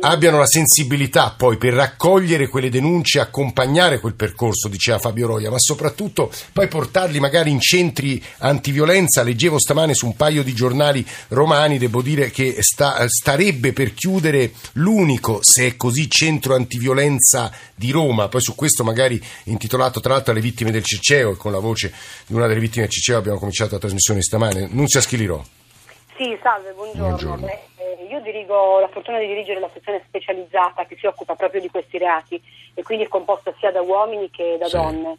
abbiano 0.00 0.38
la 0.38 0.46
sensibilità 0.46 1.34
poi 1.36 1.56
per 1.56 1.74
raccogliere 1.74 2.48
quelle 2.48 2.70
denunce, 2.70 3.20
accompagnare 3.20 4.00
quel 4.00 4.14
percorso, 4.14 4.68
diceva 4.68 4.98
Fabio 4.98 5.26
Roia, 5.26 5.50
ma 5.50 5.58
soprattutto 5.58 6.30
poi 6.52 6.68
portarli 6.68 7.18
magari 7.18 7.50
in 7.50 7.60
centri 7.60 8.22
antiviolenza. 8.38 9.22
Leggevo 9.22 9.58
stamane 9.58 9.94
su 9.94 10.06
un 10.06 10.16
paio 10.16 10.42
di 10.42 10.54
giornali 10.54 11.06
romani, 11.28 11.78
devo 11.78 12.02
dire 12.02 12.30
che 12.30 12.56
sta, 12.60 13.06
starebbe 13.08 13.72
per 13.72 13.94
chiudere 13.94 14.17
l'unico, 14.74 15.38
se 15.42 15.66
è 15.66 15.76
così, 15.76 16.08
centro 16.08 16.54
antiviolenza 16.54 17.50
di 17.74 17.90
Roma. 17.90 18.28
Poi 18.28 18.40
su 18.40 18.54
questo 18.54 18.84
magari 18.84 19.20
intitolato 19.44 20.00
tra 20.00 20.14
l'altro 20.14 20.32
alle 20.32 20.40
vittime 20.40 20.70
del 20.70 20.84
Circeo 20.84 21.32
e 21.32 21.36
con 21.36 21.52
la 21.52 21.58
voce 21.58 21.92
di 22.26 22.34
una 22.34 22.46
delle 22.46 22.60
vittime 22.60 22.84
del 22.84 22.92
Circeo 22.92 23.18
abbiamo 23.18 23.38
cominciato 23.38 23.74
la 23.74 23.80
trasmissione 23.80 24.22
stamane. 24.22 24.68
Nunzia 24.70 25.00
Schilirò. 25.00 25.42
Sì, 26.16 26.36
salve, 26.42 26.72
buongiorno. 26.72 27.06
buongiorno. 27.06 27.46
Eh, 27.46 28.06
io 28.10 28.20
dirigo 28.20 28.80
la 28.80 28.88
fortuna 28.88 29.20
di 29.20 29.26
dirigere 29.26 29.60
la 29.60 29.70
sezione 29.72 30.02
specializzata 30.06 30.84
che 30.86 30.96
si 30.98 31.06
occupa 31.06 31.36
proprio 31.36 31.60
di 31.60 31.68
questi 31.68 31.96
reati 31.98 32.40
e 32.74 32.82
quindi 32.82 33.04
è 33.04 33.08
composta 33.08 33.54
sia 33.58 33.70
da 33.70 33.82
uomini 33.82 34.28
che 34.30 34.56
da 34.58 34.66
sì. 34.66 34.76
donne. 34.76 35.16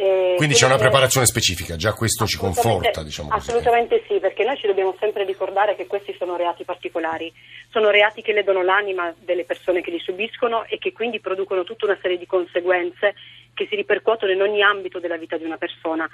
E 0.00 0.34
quindi 0.36 0.54
c'è 0.54 0.66
una 0.66 0.76
preparazione 0.76 1.26
specifica, 1.26 1.74
già 1.74 1.92
questo 1.92 2.24
ci 2.24 2.36
conforta, 2.36 3.02
diciamo 3.02 3.30
così. 3.30 3.48
Assolutamente 3.50 4.04
sì, 4.06 4.20
perché 4.20 4.44
noi 4.44 4.56
ci 4.56 4.68
dobbiamo 4.68 4.94
sempre 5.00 5.24
ricordare 5.24 5.74
che 5.74 5.88
questi 5.88 6.14
sono 6.16 6.36
reati 6.36 6.62
particolari, 6.62 7.32
sono 7.70 7.90
reati 7.90 8.22
che 8.22 8.32
ledono 8.32 8.62
l'anima 8.62 9.14
delle 9.18 9.44
persone 9.44 9.80
che 9.82 9.90
li 9.90 9.98
subiscono 9.98 10.64
e 10.64 10.78
che 10.78 10.92
quindi 10.92 11.20
producono 11.20 11.64
tutta 11.64 11.84
una 11.84 11.98
serie 12.00 12.18
di 12.18 12.26
conseguenze 12.26 13.14
che 13.54 13.66
si 13.68 13.76
ripercuotono 13.76 14.32
in 14.32 14.40
ogni 14.40 14.62
ambito 14.62 14.98
della 14.98 15.16
vita 15.16 15.36
di 15.36 15.44
una 15.44 15.58
persona. 15.58 16.08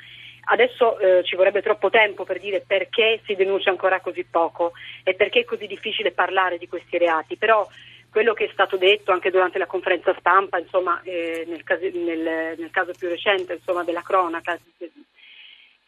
Adesso 0.46 0.98
eh, 0.98 1.22
ci 1.24 1.36
vorrebbe 1.36 1.62
troppo 1.62 1.90
tempo 1.90 2.24
per 2.24 2.40
dire 2.40 2.64
perché 2.66 3.20
si 3.24 3.34
denuncia 3.34 3.70
ancora 3.70 4.00
così 4.00 4.24
poco 4.24 4.72
e 5.02 5.14
perché 5.14 5.40
è 5.40 5.44
così 5.44 5.66
difficile 5.66 6.10
parlare 6.12 6.58
di 6.58 6.68
questi 6.68 6.98
reati, 6.98 7.36
però 7.36 7.66
quello 8.10 8.32
che 8.32 8.44
è 8.44 8.50
stato 8.52 8.76
detto 8.76 9.10
anche 9.10 9.30
durante 9.30 9.58
la 9.58 9.66
conferenza 9.66 10.14
stampa, 10.18 10.58
insomma, 10.58 11.00
eh, 11.02 11.44
nel, 11.48 11.64
caso, 11.64 11.82
nel, 11.92 12.54
nel, 12.56 12.70
caso, 12.70 12.92
più 12.96 13.08
recente 13.08 13.54
insomma, 13.54 13.82
della 13.82 14.02
cronaca, 14.02 14.56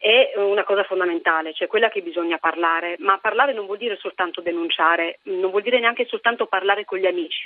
è 0.07 0.37
una 0.37 0.63
cosa 0.63 0.83
fondamentale, 0.83 1.53
cioè 1.53 1.67
quella 1.67 1.89
che 1.89 2.01
bisogna 2.01 2.37
parlare, 2.37 2.95
ma 2.99 3.17
parlare 3.17 3.51
non 3.51 3.65
vuol 3.65 3.77
dire 3.77 3.97
soltanto 3.97 4.39
denunciare, 4.39 5.19
non 5.23 5.49
vuol 5.49 5.63
dire 5.63 5.79
neanche 5.79 6.05
soltanto 6.05 6.45
parlare 6.45 6.85
con 6.85 6.97
gli 6.97 7.05
amici 7.05 7.43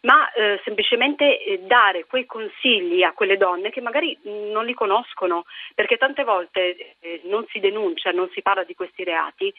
ma 0.00 0.30
eh, 0.32 0.60
semplicemente 0.62 1.42
eh, 1.42 1.58
dare 1.62 2.04
quei 2.06 2.24
consigli 2.24 3.02
a 3.02 3.12
quelle 3.12 3.36
donne 3.36 3.70
che 3.70 3.80
magari 3.80 4.16
non 4.22 4.64
li 4.64 4.72
conoscono, 4.72 5.44
perché 5.74 5.96
tante 5.96 6.22
volte 6.22 6.94
eh, 7.00 7.20
non 7.24 7.44
si 7.48 7.58
denuncia, 7.58 8.12
non 8.12 8.30
si 8.32 8.40
parla 8.40 8.62
di 8.62 8.76
questi 8.76 9.02
reati 9.02 9.52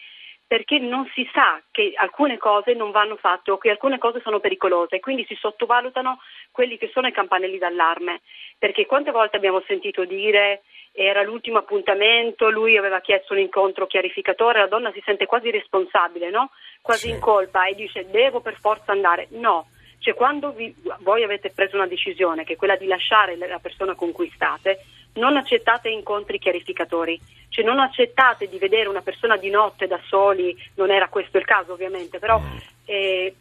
perché 0.50 0.80
non 0.80 1.08
si 1.14 1.30
sa 1.32 1.62
che 1.70 1.94
alcune 1.96 2.40
cose 2.40 2.74
non 2.74 2.90
vanno 2.90 3.18
fatte 3.18 3.52
o 3.52 3.60
che 3.60 3.70
alcune 3.70 4.00
cose 4.00 4.20
sono 4.22 4.40
pericolose 4.40 4.96
e 4.96 5.00
quindi 5.00 5.24
si 5.28 5.36
sottovalutano 5.36 6.20
quelli 6.50 6.80
che 6.80 6.90
sono 6.92 7.06
i 7.06 7.12
campanelli 7.12 7.60
d'allarme. 7.60 8.22
Perché 8.58 8.88
quante 8.88 9.12
volte 9.12 9.38
abbiamo 9.38 9.62
sentito 9.68 10.06
dire 10.06 10.64
era 10.92 11.22
l'ultimo 11.22 11.60
appuntamento, 11.60 12.50
lui 12.50 12.78
aveva 12.78 13.00
chiesto 13.00 13.34
un 13.34 13.40
incontro 13.42 13.86
chiarificatore, 13.86 14.58
la 14.58 14.66
donna 14.66 14.92
si 14.92 15.04
sente 15.06 15.28
quasi 15.28 15.52
responsabile, 15.52 16.32
no? 16.32 16.50
quasi 16.82 17.10
sì. 17.10 17.14
in 17.14 17.20
colpa 17.20 17.68
e 17.68 17.76
dice 17.76 18.10
devo 18.10 18.40
per 18.40 18.58
forza 18.60 18.92
andare. 18.92 19.28
No, 19.34 19.68
cioè 20.00 20.16
quando 20.16 20.52
vi, 20.52 20.74
voi 21.02 21.22
avete 21.24 21.52
preso 21.52 21.76
una 21.76 21.86
decisione 21.86 22.44
che 22.44 22.54
è 22.54 22.58
quella 22.58 22.76
di 22.76 22.88
lasciare 22.88 23.36
la 23.38 23.60
persona 23.60 23.94
con 23.94 24.12
cui 24.12 24.32
state, 24.34 24.80
non 25.14 25.38
accettate 25.38 25.90
incontri 25.90 26.40
chiarificatori, 26.40 27.20
cioè 27.50 27.66
non 27.66 27.80
accettate 27.80 28.48
di 28.48 28.58
vedere 28.58 28.90
una 28.90 29.02
persona 29.02 29.38
di 29.38 29.50
notte 29.50 29.88
da 29.88 30.00
soli, 30.08 30.56
non 30.76 30.92
era 30.92 31.10
questo 31.10 31.38
il 31.38 31.46
caso 31.46 31.74
ovviamente, 31.74 32.20
però 32.20 32.40
mm. 32.40 32.58
eh, 32.86 33.36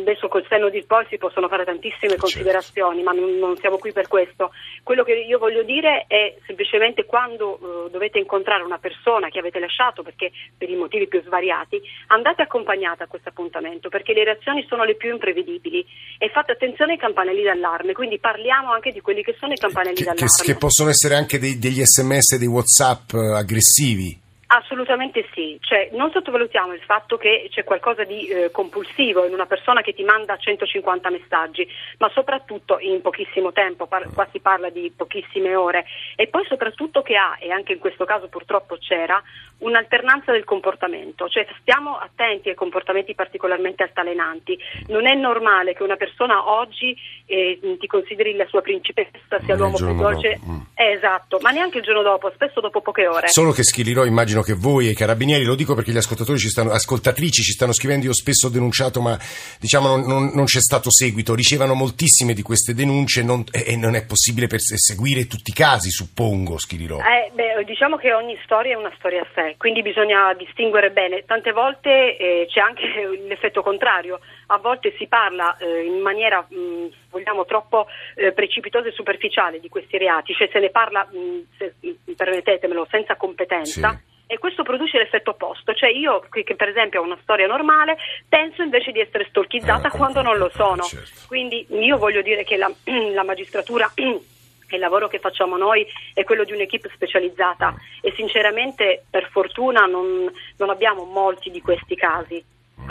adesso 0.00 0.28
col 0.28 0.44
senno 0.48 0.68
di 0.68 0.84
poi 0.84 1.06
si 1.08 1.18
possono 1.18 1.48
fare 1.48 1.64
tantissime 1.64 2.12
certo. 2.12 2.22
considerazioni, 2.22 3.02
certo. 3.02 3.10
ma 3.10 3.18
non, 3.18 3.38
non, 3.38 3.56
siamo 3.56 3.78
qui 3.78 3.92
per 3.92 4.08
questo. 4.08 4.50
Quello 4.82 5.04
che 5.04 5.12
io 5.12 5.38
voglio 5.38 5.62
dire 5.62 6.04
è 6.08 6.36
semplicemente 6.46 7.04
quando 7.04 7.58
uh, 7.60 7.90
dovete 7.90 8.18
incontrare 8.18 8.62
una 8.62 8.78
persona 8.78 9.28
che 9.28 9.38
avete 9.38 9.58
lasciato 9.58 10.02
perché 10.02 10.32
per 10.56 10.68
i 10.68 10.76
motivi 10.76 11.06
più 11.06 11.22
svariati, 11.22 11.80
andate 12.08 12.42
accompagnata 12.42 13.04
a 13.04 13.06
questo 13.06 13.28
appuntamento 13.28 13.88
perché 13.88 14.12
le 14.12 14.24
reazioni 14.24 14.64
sono 14.68 14.84
le 14.84 14.96
più 14.96 15.12
imprevedibili 15.12 15.84
e 16.18 16.28
fate 16.28 16.52
attenzione 16.52 16.92
ai 16.92 16.98
campanelli 16.98 17.42
d'allarme, 17.42 17.92
quindi 17.92 18.18
parliamo 18.18 18.72
anche 18.72 18.92
di 18.92 19.00
quelli 19.00 19.22
che 19.22 19.36
sono 19.38 19.52
i 19.52 19.56
campanelli 19.56 19.96
che, 19.96 20.04
d'allarme. 20.04 20.26
Che, 20.26 20.52
che 20.52 20.58
possono 20.58 20.90
essere 20.90 21.14
anche 21.14 21.38
dei, 21.38 21.58
degli 21.58 21.82
sms, 21.82 22.38
dei 22.38 22.48
whatsapp 22.48 23.12
uh, 23.12 23.34
aggressivi. 23.34 24.21
Assolutamente 24.54 25.26
sì, 25.32 25.56
cioè, 25.62 25.88
non 25.92 26.10
sottovalutiamo 26.10 26.74
il 26.74 26.82
fatto 26.82 27.16
che 27.16 27.48
c'è 27.50 27.64
qualcosa 27.64 28.04
di 28.04 28.26
eh, 28.26 28.50
compulsivo 28.50 29.24
in 29.24 29.32
una 29.32 29.46
persona 29.46 29.80
che 29.80 29.94
ti 29.94 30.04
manda 30.04 30.36
150 30.36 31.08
messaggi, 31.08 31.66
ma 31.96 32.10
soprattutto 32.12 32.78
in 32.78 33.00
pochissimo 33.00 33.52
tempo, 33.52 33.86
par- 33.86 34.12
qua 34.12 34.28
si 34.30 34.40
parla 34.40 34.68
di 34.68 34.92
pochissime 34.94 35.54
ore, 35.54 35.86
e 36.16 36.26
poi 36.26 36.44
soprattutto 36.44 37.00
che 37.00 37.16
ha, 37.16 37.38
e 37.40 37.50
anche 37.50 37.72
in 37.72 37.78
questo 37.78 38.04
caso 38.04 38.28
purtroppo 38.28 38.76
c'era, 38.76 39.22
un'alternanza 39.62 40.32
del 40.32 40.44
comportamento, 40.44 41.28
cioè 41.28 41.46
stiamo 41.60 41.96
attenti 41.96 42.48
ai 42.48 42.54
comportamenti 42.54 43.14
particolarmente 43.14 43.82
altalenanti. 43.82 44.58
Non 44.88 45.06
è 45.06 45.14
normale 45.14 45.72
che 45.72 45.82
una 45.82 45.96
persona 45.96 46.50
oggi 46.50 46.94
eh, 47.26 47.58
ti 47.78 47.86
consideri 47.86 48.36
la 48.36 48.46
sua 48.46 48.60
principessa, 48.60 49.40
sia 49.42 49.56
l'uomo 49.56 49.76
più 49.76 49.94
dolce, 49.94 50.38
mm. 50.44 50.60
eh, 50.74 50.90
esatto, 50.92 51.38
ma 51.40 51.50
neanche 51.50 51.78
il 51.78 51.84
giorno 51.84 52.02
dopo, 52.02 52.30
spesso 52.34 52.60
dopo 52.60 52.80
poche 52.80 53.06
ore. 53.06 53.28
Solo 53.28 53.52
che 53.52 53.62
Schilirò 53.62 54.04
immagino 54.04 54.41
che 54.42 54.54
voi 54.54 54.88
e 54.88 54.90
i 54.90 54.94
carabinieri, 54.94 55.44
lo 55.44 55.54
dico 55.54 55.74
perché 55.74 55.92
gli 55.92 55.96
ascoltatori 55.96 56.38
ci 56.38 56.48
stanno, 56.48 56.70
ascoltatrici 56.70 57.42
ci 57.42 57.52
stanno 57.52 57.72
scrivendo, 57.72 58.06
io 58.06 58.12
spesso 58.12 58.46
ho 58.46 58.50
denunciato, 58.50 59.00
ma 59.00 59.18
diciamo 59.58 59.88
non, 59.88 60.02
non, 60.06 60.30
non 60.34 60.44
c'è 60.44 60.60
stato 60.60 60.90
seguito, 60.90 61.34
ricevono 61.34 61.74
moltissime 61.74 62.34
di 62.34 62.42
queste 62.42 62.74
denunce 62.74 63.22
non, 63.22 63.44
e 63.50 63.76
non 63.76 63.94
è 63.94 64.04
possibile 64.04 64.48
seguire 64.58 65.26
tutti 65.26 65.50
i 65.50 65.54
casi, 65.54 65.90
suppongo, 65.90 66.58
Schilirò. 66.58 66.98
Eh, 66.98 67.30
beh, 67.32 67.64
diciamo 67.64 67.96
che 67.96 68.12
ogni 68.12 68.38
storia 68.44 68.74
è 68.74 68.76
una 68.76 68.92
storia 68.98 69.22
a 69.22 69.26
sé, 69.34 69.54
quindi 69.58 69.82
bisogna 69.82 70.32
distinguere 70.34 70.90
bene. 70.90 71.24
Tante 71.24 71.52
volte 71.52 72.16
eh, 72.16 72.46
c'è 72.48 72.60
anche 72.60 72.82
l'effetto 73.26 73.62
contrario, 73.62 74.20
a 74.46 74.58
volte 74.58 74.94
si 74.98 75.06
parla 75.06 75.56
eh, 75.56 75.84
in 75.84 76.00
maniera, 76.00 76.46
mh, 76.48 77.08
vogliamo, 77.10 77.44
troppo 77.44 77.86
eh, 78.14 78.32
precipitosa 78.32 78.88
e 78.88 78.92
superficiale 78.92 79.60
di 79.60 79.68
questi 79.68 79.98
reati, 79.98 80.34
cioè 80.34 80.48
se 80.52 80.58
ne 80.58 80.70
parla, 80.70 81.06
mh, 81.10 81.56
se, 81.58 81.74
permettetemelo, 82.16 82.86
senza 82.90 83.16
competenza. 83.16 83.90
Sì 83.90 84.10
e 84.32 84.38
questo 84.38 84.62
produce 84.62 84.96
l'effetto 84.96 85.32
opposto, 85.32 85.74
cioè 85.74 85.90
io 85.90 86.20
che 86.30 86.54
per 86.56 86.68
esempio 86.68 87.02
ho 87.02 87.04
una 87.04 87.18
storia 87.20 87.46
normale 87.46 87.98
penso 88.26 88.62
invece 88.62 88.90
di 88.90 88.98
essere 88.98 89.26
stalkizzata 89.28 89.88
eh, 89.88 89.90
quando 89.90 90.22
non 90.22 90.38
lo 90.38 90.50
sono, 90.54 90.84
certo. 90.84 91.26
quindi 91.26 91.66
io 91.68 91.98
voglio 91.98 92.22
dire 92.22 92.42
che 92.42 92.56
la, 92.56 92.72
la 93.12 93.24
magistratura 93.24 93.92
il 93.94 94.78
lavoro 94.78 95.06
che 95.06 95.18
facciamo 95.18 95.58
noi 95.58 95.86
è 96.14 96.24
quello 96.24 96.44
di 96.44 96.52
un'equipe 96.52 96.90
specializzata 96.94 97.74
e 98.00 98.14
sinceramente 98.16 99.04
per 99.10 99.28
fortuna 99.30 99.84
non, 99.84 100.32
non 100.56 100.70
abbiamo 100.70 101.04
molti 101.04 101.50
di 101.50 101.60
questi 101.60 101.94
casi. 101.94 102.42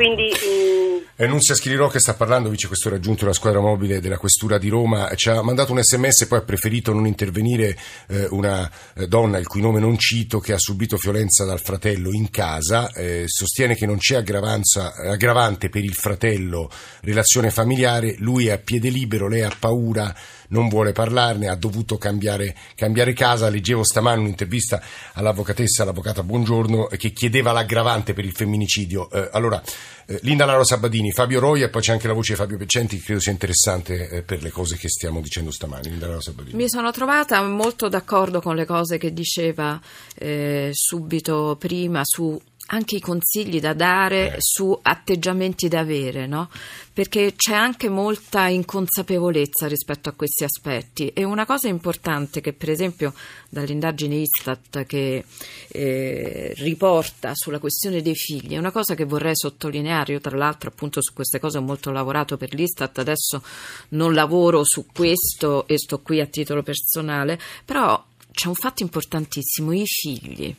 Quindi, 0.01 0.31
mh... 0.33 1.23
Enunzia 1.23 1.53
Schilirò 1.53 1.87
che 1.87 1.99
sta 1.99 2.15
parlando, 2.15 2.49
vicequestore 2.49 2.95
aggiunto 2.95 3.19
della 3.21 3.33
squadra 3.33 3.59
mobile 3.59 3.99
della 3.99 4.17
Questura 4.17 4.57
di 4.57 4.69
Roma, 4.69 5.13
ci 5.13 5.29
ha 5.29 5.43
mandato 5.43 5.71
un 5.71 5.83
sms 5.83 6.21
e 6.21 6.27
poi 6.27 6.39
ha 6.39 6.41
preferito 6.41 6.91
non 6.91 7.05
intervenire 7.05 7.77
eh, 8.07 8.25
una 8.31 8.67
eh, 8.95 9.05
donna 9.07 9.37
il 9.37 9.45
cui 9.45 9.61
nome 9.61 9.79
non 9.79 9.99
cito 9.99 10.39
che 10.39 10.53
ha 10.53 10.57
subito 10.57 10.97
violenza 10.97 11.45
dal 11.45 11.59
fratello 11.59 12.11
in 12.11 12.31
casa, 12.31 12.91
eh, 12.93 13.25
sostiene 13.27 13.75
che 13.75 13.85
non 13.85 13.99
c'è 13.99 14.15
aggravante 14.15 15.69
per 15.69 15.83
il 15.83 15.93
fratello 15.93 16.71
relazione 17.01 17.51
familiare, 17.51 18.15
lui 18.17 18.47
è 18.47 18.51
a 18.53 18.57
piede 18.57 18.89
libero, 18.89 19.27
lei 19.27 19.43
ha 19.43 19.55
paura 19.57 20.11
non 20.51 20.69
vuole 20.69 20.91
parlarne, 20.91 21.47
ha 21.47 21.55
dovuto 21.55 21.97
cambiare, 21.97 22.55
cambiare 22.75 23.13
casa. 23.13 23.49
Leggevo 23.49 23.83
stamane 23.83 24.19
un'intervista 24.19 24.81
all'avvocatessa, 25.13 25.83
all'avvocata 25.83 26.23
Buongiorno, 26.23 26.85
che 26.97 27.11
chiedeva 27.11 27.51
l'aggravante 27.51 28.13
per 28.13 28.25
il 28.25 28.33
femminicidio. 28.33 29.09
Eh, 29.11 29.29
allora, 29.31 29.61
eh, 30.05 30.19
Linda 30.23 30.45
Lauro 30.45 30.63
Sabadini, 30.63 31.11
Fabio 31.11 31.39
Roia 31.39 31.65
e 31.65 31.69
poi 31.69 31.81
c'è 31.81 31.91
anche 31.91 32.07
la 32.07 32.13
voce 32.13 32.33
di 32.33 32.39
Fabio 32.39 32.57
Peccenti 32.57 32.97
che 32.97 33.03
credo 33.03 33.19
sia 33.19 33.31
interessante 33.31 34.09
eh, 34.09 34.21
per 34.21 34.41
le 34.41 34.49
cose 34.49 34.77
che 34.77 34.89
stiamo 34.89 35.21
dicendo 35.21 35.51
stamani. 35.51 35.89
Linda 35.89 36.07
Lauro 36.07 36.21
Sabadini. 36.21 36.55
Mi 36.55 36.69
sono 36.69 36.91
trovata 36.91 37.41
molto 37.43 37.87
d'accordo 37.87 38.41
con 38.41 38.55
le 38.55 38.65
cose 38.65 38.97
che 38.97 39.13
diceva 39.13 39.79
eh, 40.15 40.69
subito 40.73 41.55
prima 41.59 42.01
su 42.03 42.39
anche 42.73 42.95
i 42.95 42.99
consigli 42.99 43.59
da 43.59 43.73
dare 43.73 44.35
eh. 44.35 44.37
su 44.39 44.77
atteggiamenti 44.81 45.67
da 45.67 45.79
avere, 45.79 46.25
no? 46.25 46.49
Perché 46.93 47.33
c'è 47.35 47.53
anche 47.53 47.89
molta 47.89 48.47
inconsapevolezza 48.47 49.67
rispetto 49.67 50.09
a 50.09 50.13
questi 50.13 50.43
aspetti. 50.43 51.09
E 51.09 51.23
una 51.23 51.45
cosa 51.45 51.67
importante 51.67 52.41
che, 52.41 52.53
per 52.53 52.69
esempio, 52.69 53.13
dall'indagine 53.49 54.15
Istat 54.15 54.85
che 54.85 55.23
eh, 55.67 56.53
riporta 56.57 57.31
sulla 57.33 57.59
questione 57.59 58.01
dei 58.01 58.15
figli, 58.15 58.53
è 58.53 58.57
una 58.57 58.71
cosa 58.71 58.95
che 58.95 59.05
vorrei 59.05 59.35
sottolineare. 59.35 60.13
Io, 60.13 60.21
tra 60.21 60.37
l'altro, 60.37 60.69
appunto 60.69 61.01
su 61.01 61.13
queste 61.13 61.39
cose 61.39 61.57
ho 61.57 61.61
molto 61.61 61.91
lavorato 61.91 62.37
per 62.37 62.53
l'Istat, 62.53 62.99
adesso 62.99 63.43
non 63.89 64.13
lavoro 64.13 64.63
su 64.63 64.85
questo 64.91 65.67
e 65.67 65.77
sto 65.77 65.99
qui 65.99 66.19
a 66.19 66.25
titolo 66.25 66.63
personale, 66.63 67.39
però 67.65 68.01
c'è 68.31 68.47
un 68.47 68.55
fatto 68.55 68.81
importantissimo: 68.83 69.73
i 69.73 69.85
figli. 69.85 70.55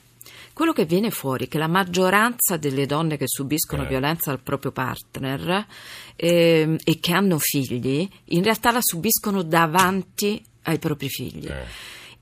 Quello 0.53 0.73
che 0.73 0.85
viene 0.85 1.11
fuori 1.11 1.47
è 1.47 1.49
che 1.49 1.59
la 1.59 1.67
maggioranza 1.67 2.57
delle 2.57 2.87
donne 2.87 3.17
che 3.17 3.27
subiscono 3.27 3.85
eh. 3.85 3.87
violenza 3.87 4.31
dal 4.31 4.41
proprio 4.41 4.71
partner 4.71 5.67
eh, 6.15 6.77
e 6.83 7.01
che 7.01 7.13
hanno 7.13 7.39
figli, 7.39 8.09
in 8.27 8.43
realtà 8.43 8.71
la 8.71 8.83
subiscono 8.83 9.43
davanti 9.43 10.43
ai 10.65 10.79
propri 10.79 11.09
figli. 11.09 11.47
Eh. 11.47 11.65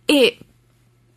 E 0.05 0.39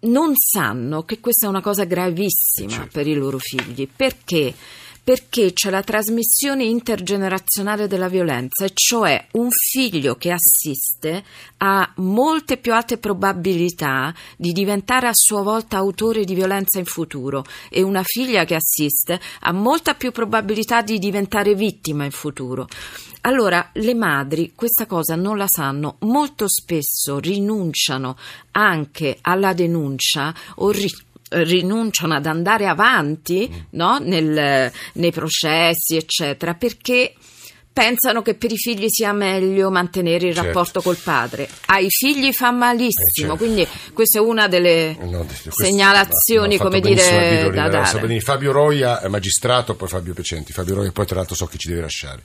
non 0.01 0.33
sanno 0.35 1.03
che 1.03 1.19
questa 1.19 1.45
è 1.45 1.49
una 1.49 1.61
cosa 1.61 1.85
gravissima 1.85 2.69
certo. 2.69 2.89
per 2.91 3.07
i 3.07 3.13
loro 3.13 3.37
figli. 3.37 3.87
Perché? 3.87 4.53
Perché 5.03 5.51
c'è 5.51 5.69
la 5.69 5.83
trasmissione 5.83 6.63
intergenerazionale 6.63 7.87
della 7.87 8.07
violenza, 8.07 8.65
e 8.65 8.71
cioè 8.73 9.27
un 9.33 9.49
figlio 9.49 10.15
che 10.15 10.31
assiste 10.31 11.23
ha 11.57 11.91
molte 11.97 12.57
più 12.57 12.73
alte 12.73 12.97
probabilità 12.97 14.13
di 14.37 14.53
diventare 14.53 15.07
a 15.07 15.13
sua 15.13 15.41
volta 15.41 15.77
autore 15.77 16.23
di 16.23 16.33
violenza 16.33 16.79
in 16.79 16.85
futuro 16.85 17.43
e 17.69 17.81
una 17.81 18.03
figlia 18.03 18.45
che 18.45 18.55
assiste 18.55 19.19
ha 19.41 19.51
molta 19.51 19.93
più 19.95 20.11
probabilità 20.11 20.81
di 20.81 20.97
diventare 20.99 21.53
vittima 21.53 22.05
in 22.05 22.11
futuro. 22.11 22.67
Allora, 23.25 23.69
le 23.73 23.93
madri 23.93 24.51
questa 24.53 24.85
cosa 24.85 25.15
non 25.15 25.37
la 25.37 25.47
sanno, 25.47 25.95
molto 25.99 26.47
spesso 26.47 27.19
rinunciano 27.19 28.17
anche 28.51 29.17
alla 29.21 29.53
denuncia 29.53 30.33
o 30.55 30.71
ri- 30.71 30.91
rinunciano 31.41 32.13
ad 32.13 32.25
andare 32.25 32.67
avanti 32.67 33.49
mm. 33.49 33.59
no? 33.71 33.97
Nel, 33.99 34.71
nei 34.93 35.11
processi, 35.11 35.95
eccetera, 35.95 36.53
perché 36.53 37.13
pensano 37.73 38.21
che 38.21 38.35
per 38.35 38.51
i 38.51 38.57
figli 38.57 38.87
sia 38.87 39.11
meglio 39.13 39.71
mantenere 39.71 40.27
il 40.27 40.35
certo. 40.35 40.47
rapporto 40.47 40.81
col 40.81 40.97
padre. 40.97 41.49
Ai 41.65 41.87
figli 41.89 42.31
fa 42.31 42.51
malissimo, 42.51 43.33
eh, 43.33 43.37
certo. 43.37 43.37
quindi 43.37 43.67
questa 43.93 44.19
è 44.19 44.21
una 44.21 44.47
delle 44.47 44.95
no, 44.99 45.25
segnalazioni, 45.49 46.57
come 46.57 46.79
dire, 46.79 47.49
da 47.51 47.67
dare. 47.67 48.19
Fabio 48.19 48.51
Roia, 48.51 49.01
magistrato, 49.09 49.75
poi 49.75 49.87
Fabio 49.87 50.13
Pecenti. 50.13 50.53
Fabio 50.53 50.75
Roia, 50.75 50.91
poi 50.91 51.05
tra 51.07 51.15
l'altro 51.15 51.35
so 51.35 51.47
che 51.47 51.57
ci 51.57 51.67
deve 51.67 51.81
lasciare. 51.81 52.21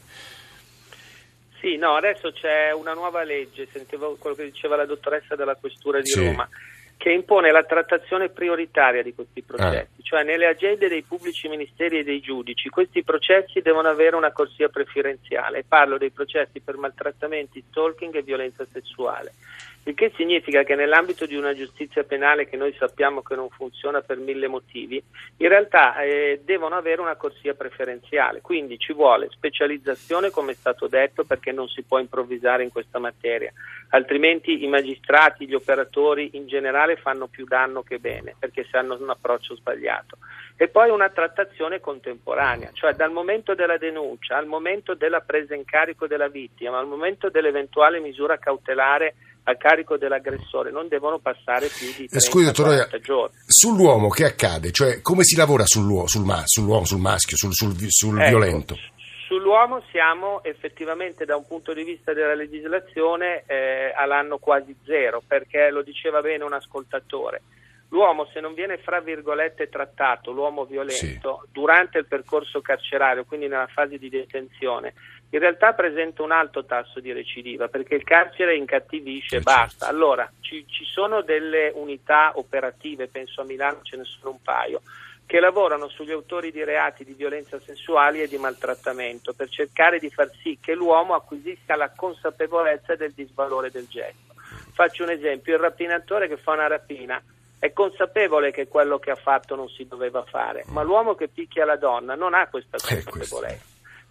Sì, 1.61 1.77
no, 1.77 1.97
adesso 1.97 2.31
c'è 2.31 2.73
una 2.73 2.93
nuova 2.93 3.25
legge, 3.25 3.67
sentivo 3.73 4.17
quello 4.17 4.37
che 4.37 4.45
diceva 4.45 4.77
la 4.77 4.87
dottoressa 4.87 5.35
della 5.35 5.57
Questura 5.57 6.01
di 6.01 6.07
sì. 6.07 6.25
Roma 6.25 6.49
che 6.99 7.13
impone 7.13 7.53
la 7.53 7.63
trattazione 7.63 8.29
prioritaria 8.29 9.03
di 9.03 9.15
questi 9.15 9.43
processi, 9.43 10.01
ah. 10.01 10.03
cioè 10.03 10.25
nelle 10.25 10.47
agende 10.47 10.89
dei 10.89 11.03
pubblici 11.03 11.49
ministeri 11.49 12.01
e 12.01 12.05
dei 12.05 12.21
giudici 12.21 12.69
questi 12.69 13.05
processi 13.05 13.63
devono 13.63 13.89
avere 13.89 14.17
una 14.17 14.33
corsia 14.33 14.69
preferenziale, 14.69 15.65
parlo 15.67 15.97
dei 15.97 16.11
processi 16.11 16.61
per 16.61 16.77
maltrattamenti, 16.77 17.65
stalking 17.71 18.17
e 18.17 18.23
violenza 18.23 18.67
sessuale 18.71 19.33
il 19.89 19.95
che 19.95 20.13
significa 20.17 20.65
che 20.65 20.75
nell'ambito 20.75 21.25
di 21.25 21.35
una 21.35 21.55
giustizia 21.55 22.05
penale 22.05 22.47
che 22.47 22.59
noi 22.59 22.75
sappiamo 22.79 23.23
che 23.23 23.35
non 23.35 23.49
funziona 23.49 24.03
per 24.03 24.19
mille 24.19 24.47
motivi, 24.47 25.03
in 25.39 25.49
realtà 25.49 26.03
eh, 26.03 26.43
devono 26.45 26.77
avere 26.77 27.01
una 27.01 27.17
corsia 27.17 27.55
preferenziale, 27.55 28.43
quindi 28.43 28.79
ci 28.79 28.93
vuole 28.93 29.29
specializzazione 29.31 30.29
come 30.31 30.53
è 30.53 30.55
stato 30.55 30.89
detto 30.89 31.25
perché 31.25 31.53
non 31.53 31.69
si 31.69 31.83
può 31.85 31.99
improvvisare 31.99 32.63
in 32.63 32.69
questa 32.71 32.99
materia, 32.99 33.51
altrimenti 33.89 34.63
i 34.63 34.69
magistrati, 34.69 35.47
gli 35.49 35.55
operatori 35.55 36.31
in 36.35 36.47
generale 36.47 36.97
fanno 36.97 37.27
più 37.27 37.47
danno 37.47 37.83
che 37.83 37.99
bene 37.99 38.35
perché 38.39 38.67
se 38.71 38.77
hanno 38.77 38.95
un 39.01 39.09
approccio 39.09 39.57
sbagliato. 39.57 40.19
E 40.61 40.69
poi 40.69 40.91
una 40.91 41.09
trattazione 41.09 41.81
contemporanea, 41.81 42.71
cioè 42.75 42.93
dal 42.93 43.13
momento 43.13 43.55
della 43.55 43.79
denuncia 43.79 44.37
al 44.37 44.47
momento 44.47 44.95
della 44.95 45.21
presa 45.21 45.55
in 45.55 45.65
carico 45.65 46.07
della 46.07 46.29
vittima, 46.29 46.79
al 46.79 46.89
momento 46.89 47.31
dell'eventuale 47.31 48.01
misura 48.01 48.39
cautelare 48.39 49.15
a 49.45 49.57
carico 49.57 49.97
dell'aggressore 49.97 50.71
non 50.71 50.89
devono 50.89 51.19
passare 51.19 51.69
più 51.69 51.87
di 51.87 52.07
30 52.09 52.17
eh, 52.17 52.21
Scusi, 52.21 52.45
dottore, 52.45 52.89
giorni. 53.01 53.37
Sull'uomo 53.47 54.09
che 54.09 54.25
accade? 54.25 54.71
Cioè, 54.71 55.01
come 55.01 55.25
si 55.25 55.37
lavora 55.37 55.65
sull'uomo, 55.65 56.07
sul, 56.07 56.25
ma, 56.25 56.43
sull'uomo, 56.45 56.85
sul 56.85 57.01
maschio, 57.01 57.37
sul, 57.37 57.53
sul, 57.53 57.75
sul 57.89 58.21
ecco, 58.21 58.29
violento? 58.29 58.77
Sull'uomo 59.27 59.83
siamo 59.91 60.43
effettivamente 60.43 61.25
da 61.27 61.37
un 61.37 61.47
punto 61.47 61.75
di 61.75 61.85
vista 61.85 62.15
della 62.15 62.35
legislazione 62.35 63.45
eh, 63.47 63.93
all'anno 63.95 64.39
quasi 64.39 64.75
zero, 64.85 65.23
perché 65.27 65.71
lo 65.71 65.83
diceva 65.83 66.21
bene 66.21 66.45
un 66.45 66.55
ascoltatore. 66.55 67.43
L'uomo 67.91 68.29
se 68.33 68.41
non 68.41 68.53
viene 68.53 68.77
fra 68.79 69.01
virgolette 69.01 69.69
trattato, 69.69 70.31
l'uomo 70.31 70.65
violento, 70.65 71.43
sì. 71.45 71.51
durante 71.53 71.99
il 71.99 72.07
percorso 72.07 72.61
carcerario, 72.61 73.25
quindi 73.25 73.49
nella 73.49 73.67
fase 73.67 73.97
di 73.99 74.11
detenzione, 74.11 74.93
in 75.31 75.39
realtà 75.41 75.75
presenta 75.75 76.23
un 76.23 76.33
alto 76.33 76.65
tasso 76.65 77.01
di 77.01 77.13
recidiva 77.13 77.69
perché 77.69 77.95
il 77.95 78.05
carcere 78.05 78.57
incattivisce 78.57 79.37
e 79.37 79.41
basta. 79.41 79.87
Certo. 79.87 79.95
Allora 79.95 80.31
ci, 80.41 80.65
ci, 80.67 80.85
sono 80.85 81.21
delle 81.21 81.71
unità 81.75 82.33
operative, 82.37 83.09
penso 83.09 83.43
a 83.43 83.45
Milano 83.45 83.81
ce 83.83 83.97
ne 83.97 84.05
sono 84.05 84.31
un 84.31 84.43
paio, 84.43 84.81
che 85.27 85.41
lavorano 85.41 85.89
sugli 85.89 86.13
autori 86.13 86.51
di 86.51 86.65
reati 86.65 87.05
di 87.05 87.13
violenza 87.13 87.61
sessuali 87.61 88.23
e 88.23 88.29
di 88.29 88.39
maltrattamento 88.39 89.35
per 89.35 89.51
cercare 89.51 89.99
di 89.99 90.09
far 90.09 90.31
sì 90.43 90.59
che 90.59 90.75
l'uomo 90.75 91.15
acquisisca 91.15 91.77
la 91.77 91.93
consapevolezza 91.95 92.97
del 92.97 93.13
disvalore 93.13 93.71
del 93.71 93.87
gesto. 93.87 94.33
Faccio 94.73 95.03
un 95.03 95.11
esempio, 95.11 95.55
il 95.55 95.61
rapinatore 95.61 96.29
che 96.29 96.39
fa 96.39 96.53
una 96.53 96.69
rapina 96.69 97.23
è 97.59 97.73
consapevole 97.75 98.53
che 98.53 98.69
quello 98.69 98.99
che 98.99 99.11
ha 99.11 99.17
fatto 99.17 99.57
non 99.57 99.69
si 99.69 99.87
doveva 99.87 100.23
fare, 100.23 100.65
ma 100.69 100.81
l'uomo 100.81 101.15
che 101.15 101.29
picchia 101.29 101.67
la 101.67 101.77
donna 101.77 102.15
non 102.15 102.33
ha 102.33 102.47
questa 102.47 102.77
Eh, 102.77 103.03
consapevolezza. 103.03 103.68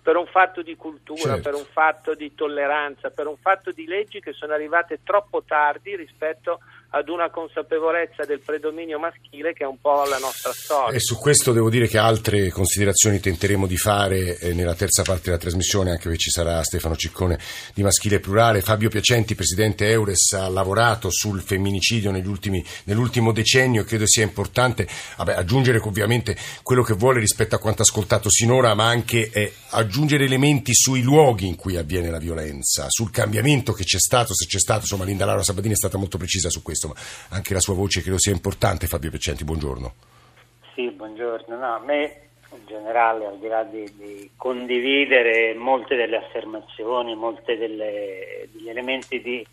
Per 0.07 0.15
un 0.15 0.25
fatto 0.27 0.61
di 0.61 0.77
cultura, 0.77 1.33
Certo. 1.33 1.41
per 1.41 1.53
un 1.53 1.65
fatto 1.65 2.13
di 2.15 2.33
tolleranza, 2.33 3.09
per 3.09 3.27
un 3.27 3.35
fatto 3.35 3.73
di 3.73 3.85
leggi 3.85 4.21
che 4.21 4.31
sono 4.31 4.53
arrivate 4.53 5.01
troppo 5.03 5.43
tardi 5.43 5.97
rispetto 5.97 6.59
ad 6.89 7.09
una 7.09 7.29
consapevolezza 7.29 8.23
del 8.25 8.39
predominio 8.39 8.99
maschile 8.99 9.53
che 9.53 9.63
è 9.63 9.67
un 9.67 9.79
po' 9.79 10.05
la 10.05 10.17
nostra 10.17 10.51
storia. 10.53 10.95
E 10.95 10.99
su 10.99 11.17
questo 11.17 11.51
devo 11.51 11.69
dire 11.69 11.87
che 11.87 11.97
altre 11.97 12.49
considerazioni 12.49 13.19
tenteremo 13.19 13.67
di 13.67 13.77
fare 13.77 14.37
eh, 14.39 14.53
nella 14.53 14.75
terza 14.75 15.03
parte 15.03 15.23
della 15.25 15.37
trasmissione, 15.37 15.91
anche 15.91 16.03
perché 16.03 16.17
ci 16.17 16.29
sarà 16.29 16.63
Stefano 16.63 16.95
Ciccone 16.95 17.39
di 17.73 17.83
Maschile 17.83 18.19
Plurale. 18.19 18.61
Fabio 18.61 18.89
Piacenti, 18.89 19.35
presidente 19.35 19.89
Eures, 19.89 20.33
ha 20.33 20.47
lavorato 20.47 21.09
sul 21.11 21.41
femminicidio 21.41 22.11
ultimi- 22.11 22.63
nell'ultimo 22.85 23.31
decennio 23.31 23.81
e 23.81 23.85
credo 23.85 24.07
sia 24.07 24.23
importante 24.23 24.87
vabbè, 25.17 25.33
aggiungere 25.33 25.79
ovviamente 25.79 26.35
quello 26.63 26.83
che 26.83 26.93
vuole 26.93 27.19
rispetto 27.19 27.55
a 27.55 27.59
quanto 27.59 27.81
ascoltato 27.81 28.29
sinora, 28.29 28.73
ma 28.73 28.87
anche 28.87 29.29
eh, 29.29 29.53
aggiungere 29.69 30.25
elementi 30.25 30.73
sui 30.73 31.01
luoghi 31.01 31.47
in 31.47 31.55
cui 31.55 31.77
avviene 31.77 32.09
la 32.09 32.19
violenza, 32.19 32.85
sul 32.89 33.11
cambiamento 33.11 33.73
che 33.73 33.83
c'è 33.83 33.99
stato, 33.99 34.33
se 34.33 34.45
c'è 34.45 34.59
stato. 34.59 34.81
Insomma, 34.81 35.03
Linda 35.03 35.25
Laura 35.25 35.43
Sabatini 35.43 35.73
è 35.73 35.77
stata 35.77 35.97
molto 35.97 36.17
precisa 36.17 36.49
su 36.49 36.61
questo, 36.61 36.86
ma 36.87 37.35
anche 37.35 37.53
la 37.53 37.59
sua 37.59 37.73
voce 37.73 38.01
credo 38.01 38.17
sia 38.17 38.31
importante. 38.31 38.87
Fabio 38.87 39.09
Piacenti, 39.09 39.43
buongiorno. 39.43 39.93
Sì, 40.73 40.89
buongiorno. 40.89 41.57
No, 41.57 41.75
a 41.75 41.79
me 41.79 42.21
in 42.51 42.65
generale, 42.65 43.25
al 43.25 43.39
di 43.39 43.47
là 43.47 43.63
di, 43.63 43.83
di 43.97 44.29
condividere 44.35 45.53
molte 45.53 45.95
delle 45.95 46.17
affermazioni, 46.17 47.15
molti 47.15 47.55
degli 47.57 48.69
elementi 48.69 49.21
di 49.21 49.45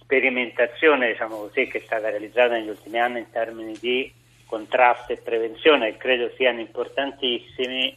sperimentazione, 0.00 1.12
diciamo 1.12 1.36
così, 1.36 1.66
che 1.66 1.78
è 1.78 1.82
stata 1.84 2.10
realizzata 2.10 2.54
negli 2.54 2.68
ultimi 2.68 2.98
anni 3.00 3.20
in 3.20 3.30
termini 3.30 3.76
di 3.80 4.12
contrasto 4.46 5.12
e 5.12 5.16
prevenzione, 5.16 5.96
credo 5.96 6.30
siano 6.36 6.60
importantissimi, 6.60 7.96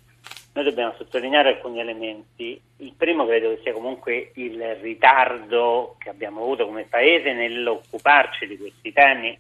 noi 0.56 0.64
dobbiamo 0.64 0.94
sottolineare 0.98 1.50
alcuni 1.50 1.82
elementi. 1.82 2.60
Il 2.78 2.94
primo 2.96 3.26
credo 3.26 3.50
che 3.50 3.60
sia 3.62 3.74
comunque 3.74 4.32
il 4.36 4.76
ritardo 4.76 5.98
che 6.00 6.10
abbiamo 6.10 6.42
avuto 6.42 6.66
come 6.66 6.86
Paese 6.90 7.34
nell'occuparci 7.34 8.48
di 8.48 8.58
questi 8.58 8.94
temi. 8.94 9.38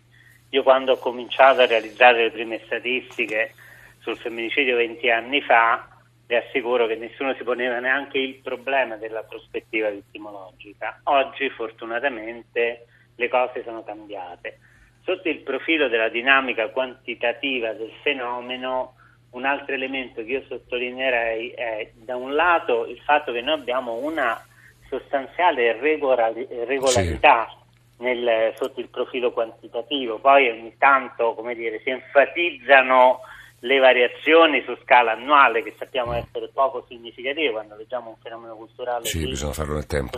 Io 0.49 0.61
quando 0.61 0.91
ho 0.91 0.97
cominciato 0.97 1.61
a 1.61 1.67
realizzare 1.67 2.23
le 2.23 2.31
prime 2.31 2.59
statistiche 2.65 3.53
sul 3.99 4.17
femminicidio 4.17 4.75
20 4.75 5.09
anni 5.09 5.41
fa, 5.41 5.87
vi 6.27 6.35
assicuro 6.35 6.85
che 6.85 6.95
nessuno 6.95 7.33
si 7.35 7.43
poneva 7.43 7.79
neanche 7.79 8.17
il 8.17 8.35
problema 8.43 8.97
della 8.97 9.23
prospettiva 9.23 9.89
vittimologica. 9.89 10.99
Oggi 11.03 11.49
fortunatamente 11.49 12.87
le 13.15 13.27
cose 13.29 13.63
sono 13.63 13.85
cambiate. 13.85 14.59
Sotto 15.05 15.29
il 15.29 15.39
profilo 15.39 15.87
della 15.87 16.09
dinamica 16.09 16.67
quantitativa 16.71 17.71
del 17.71 17.91
fenomeno, 18.01 18.94
un 19.35 19.45
altro 19.45 19.75
elemento 19.75 20.23
che 20.23 20.31
io 20.31 20.43
sottolineerei 20.47 21.49
è 21.49 21.91
da 21.93 22.15
un 22.15 22.33
lato 22.33 22.85
il 22.85 22.99
fatto 23.01 23.31
che 23.33 23.41
noi 23.41 23.55
abbiamo 23.59 23.93
una 23.93 24.41
sostanziale 24.89 25.77
regolari- 25.79 26.47
regolarità 26.65 27.49
nel- 27.97 28.53
sotto 28.55 28.79
il 28.79 28.89
profilo 28.89 29.31
quantitativo, 29.31 30.19
poi 30.19 30.49
ogni 30.49 30.75
tanto 30.77 31.33
come 31.33 31.53
dire, 31.53 31.81
si 31.83 31.89
enfatizzano 31.89 33.19
le 33.59 33.79
variazioni 33.79 34.61
su 34.63 34.75
scala 34.83 35.13
annuale 35.13 35.63
che 35.63 35.75
sappiamo 35.77 36.13
essere 36.13 36.49
poco 36.53 36.85
significative 36.87 37.51
quando 37.51 37.75
leggiamo 37.75 38.09
un 38.09 38.17
fenomeno 38.21 38.55
culturale 38.55 39.05
Sì, 39.05 39.19
di 39.19 39.35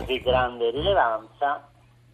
così 0.04 0.20
grande 0.20 0.70
rilevanza, 0.70 1.68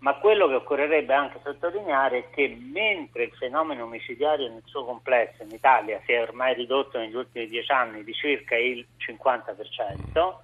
ma 0.04 0.16
quello 0.16 0.46
che 0.48 0.56
occorrerebbe 0.56 1.14
anche 1.14 1.40
sottolineare 1.42 2.18
è 2.18 2.30
che 2.30 2.54
mentre 2.60 3.24
il 3.24 3.32
fenomeno 3.32 3.84
omicidiario 3.84 4.50
nel 4.50 4.60
suo 4.66 4.84
complesso 4.84 5.42
in 5.42 5.50
Italia 5.50 5.98
si 6.04 6.12
è 6.12 6.20
ormai 6.20 6.52
ridotto 6.52 6.98
negli 6.98 7.14
ultimi 7.14 7.48
dieci 7.48 7.72
anni 7.72 8.04
di 8.04 8.12
circa 8.12 8.54
il 8.54 8.86
50%, 8.98 10.42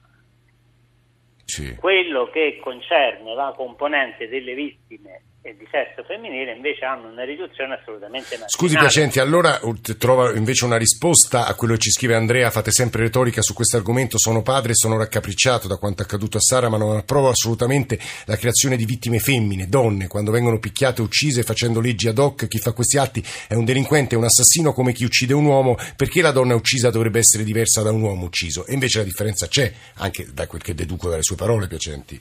Sì. 1.44 1.76
quello 1.76 2.30
che 2.30 2.58
concerne 2.62 3.34
la 3.34 3.52
componente 3.54 4.28
delle 4.28 4.54
vittime 4.54 5.20
e 5.42 5.57
di 5.57 5.66
sesso 5.70 6.07
femminile 6.07 6.53
invece 6.53 6.85
hanno 6.85 7.09
una 7.09 7.24
riduzione 7.24 7.74
assolutamente 7.74 8.37
marginale. 8.37 8.50
Scusi 8.50 8.76
Piacenti, 8.76 9.20
allora 9.20 9.59
ut- 9.62 9.96
trova 9.96 10.35
invece 10.35 10.66
una 10.66 10.76
risposta 10.76 11.46
a 11.46 11.55
quello 11.55 11.74
che 11.74 11.81
ci 11.81 11.90
scrive 11.90 12.14
Andrea, 12.14 12.50
fate 12.50 12.70
sempre 12.70 13.03
retorica 13.03 13.40
su 13.40 13.55
questo 13.55 13.79
argomento, 13.79 14.18
sono 14.18 14.42
padre 14.42 14.72
e 14.72 14.74
sono 14.74 14.98
raccapricciato 14.98 15.66
da 15.66 15.76
quanto 15.76 16.03
accaduto 16.03 16.37
a 16.37 16.40
Sara, 16.40 16.68
ma 16.68 16.76
non 16.76 16.94
approvo 16.94 17.31
assolutamente 17.31 17.98
la 18.26 18.37
creazione 18.37 18.76
di 18.76 18.85
vittime 18.85 19.18
femmine, 19.18 19.66
donne, 19.66 20.09
quando 20.09 20.31
vengono 20.31 20.59
picchiate 20.59 21.00
uccise 21.00 21.42
facendo 21.42 21.81
leggi 21.81 22.09
ad 22.09 22.18
hoc, 22.18 22.46
chi 22.46 22.59
fa 22.59 22.72
questi 22.72 22.98
atti 22.98 23.24
è 23.48 23.55
un 23.55 23.64
delinquente, 23.64 24.16
un 24.16 24.24
assassino 24.24 24.74
come 24.74 24.92
chi 24.92 25.05
uccide 25.05 25.33
un 25.33 25.46
uomo, 25.46 25.76
perché 25.96 26.20
la 26.20 26.33
donna 26.33 26.55
uccisa 26.55 26.90
dovrebbe 26.90 27.18
essere 27.18 27.44
diversa 27.44 27.81
da 27.81 27.90
un 27.90 28.03
uomo 28.03 28.26
ucciso? 28.26 28.66
E 28.66 28.74
invece 28.74 28.98
la 28.98 29.05
differenza 29.05 29.48
c'è, 29.48 29.72
anche 29.94 30.26
da 30.35 30.46
quel 30.46 30.61
che 30.61 30.74
deduco 30.74 31.09
dalle 31.09 31.22
sue 31.22 31.37
parole 31.37 31.66
Piacenti. 31.66 32.20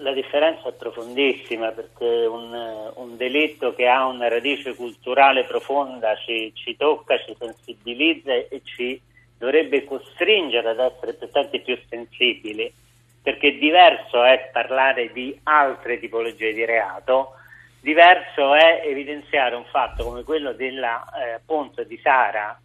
La 0.00 0.12
differenza 0.12 0.68
è 0.68 0.72
profondissima 0.74 1.72
perché 1.72 2.04
un, 2.04 2.92
un 2.94 3.16
delitto 3.16 3.74
che 3.74 3.88
ha 3.88 4.06
una 4.06 4.28
radice 4.28 4.76
culturale 4.76 5.42
profonda 5.42 6.14
ci, 6.16 6.52
ci 6.54 6.76
tocca, 6.76 7.18
ci 7.18 7.34
sensibilizza 7.36 8.32
e 8.32 8.60
ci 8.62 9.00
dovrebbe 9.36 9.84
costringere 9.84 10.68
ad 10.68 10.78
essere 10.78 11.14
presenti 11.14 11.60
più 11.60 11.76
sensibili, 11.88 12.72
perché 13.20 13.58
diverso 13.58 14.22
è 14.22 14.50
parlare 14.52 15.10
di 15.12 15.36
altre 15.42 15.98
tipologie 15.98 16.52
di 16.52 16.64
reato, 16.64 17.34
diverso 17.80 18.54
è 18.54 18.82
evidenziare 18.84 19.56
un 19.56 19.64
fatto 19.64 20.04
come 20.04 20.22
quello 20.22 20.52
della 20.52 21.04
eh, 21.06 21.40
Ponte 21.44 21.86
di 21.86 21.98
Sara, 22.00 22.56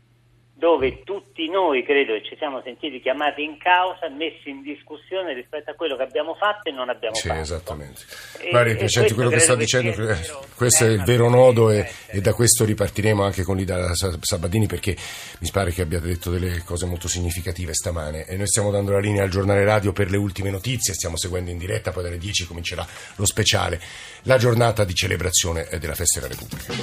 dove 0.55 1.01
tutti 1.03 1.49
noi 1.49 1.83
credo 1.83 2.13
che 2.13 2.23
ci 2.23 2.35
siamo 2.37 2.61
sentiti 2.63 3.01
chiamati 3.01 3.43
in 3.43 3.57
causa, 3.57 4.07
messi 4.07 4.49
in 4.49 4.61
discussione 4.61 5.33
rispetto 5.33 5.71
a 5.71 5.73
quello 5.73 5.97
che 5.97 6.03
abbiamo 6.03 6.35
fatto 6.35 6.69
e 6.69 6.71
non 6.71 6.89
abbiamo 6.89 7.15
Sì, 7.15 7.27
fatto. 7.27 7.39
esattamente. 7.41 8.01
E- 8.39 8.49
Guardi, 8.49 8.71
e 8.71 8.75
Piacenti, 8.75 9.13
questo 9.13 9.15
quello 9.15 9.29
che 9.31 9.39
sta 9.39 9.55
dicendo, 9.55 9.89
eh, 9.91 9.95
vero 9.95 10.45
questo 10.55 10.83
è 10.85 10.89
il 10.89 10.97
problema 11.03 11.17
vero 11.17 11.29
che 11.29 11.35
nodo 11.35 11.69
e, 11.71 11.77
essere. 11.79 12.17
e 12.17 12.21
da 12.21 12.33
questo 12.33 12.65
ripartiremo 12.65 13.23
anche 13.23 13.43
con 13.43 13.57
Lida 13.57 13.93
Sa- 13.95 14.15
Sabadini 14.21 14.67
perché 14.67 14.95
mi 15.39 15.49
pare 15.51 15.71
che 15.71 15.81
abbiate 15.81 16.05
detto 16.05 16.29
delle 16.29 16.61
cose 16.63 16.85
molto 16.85 17.07
significative 17.07 17.73
stamane 17.73 18.25
e 18.25 18.37
noi 18.37 18.47
stiamo 18.47 18.69
dando 18.71 18.91
la 18.91 18.99
linea 18.99 19.23
al 19.23 19.29
giornale 19.29 19.65
radio 19.65 19.91
per 19.91 20.09
le 20.11 20.17
ultime 20.17 20.51
notizie, 20.51 20.93
stiamo 20.93 21.17
seguendo 21.17 21.49
in 21.49 21.57
diretta, 21.57 21.91
poi 21.91 22.03
dalle 22.03 22.17
10 22.19 22.45
comincerà 22.45 22.85
lo 23.15 23.25
speciale, 23.25 23.81
la 24.23 24.37
giornata 24.37 24.83
di 24.85 24.93
celebrazione 24.93 25.67
eh, 25.67 25.79
della 25.79 25.95
Festa 25.95 26.19
della 26.21 26.31
Repubblica. 26.31 26.73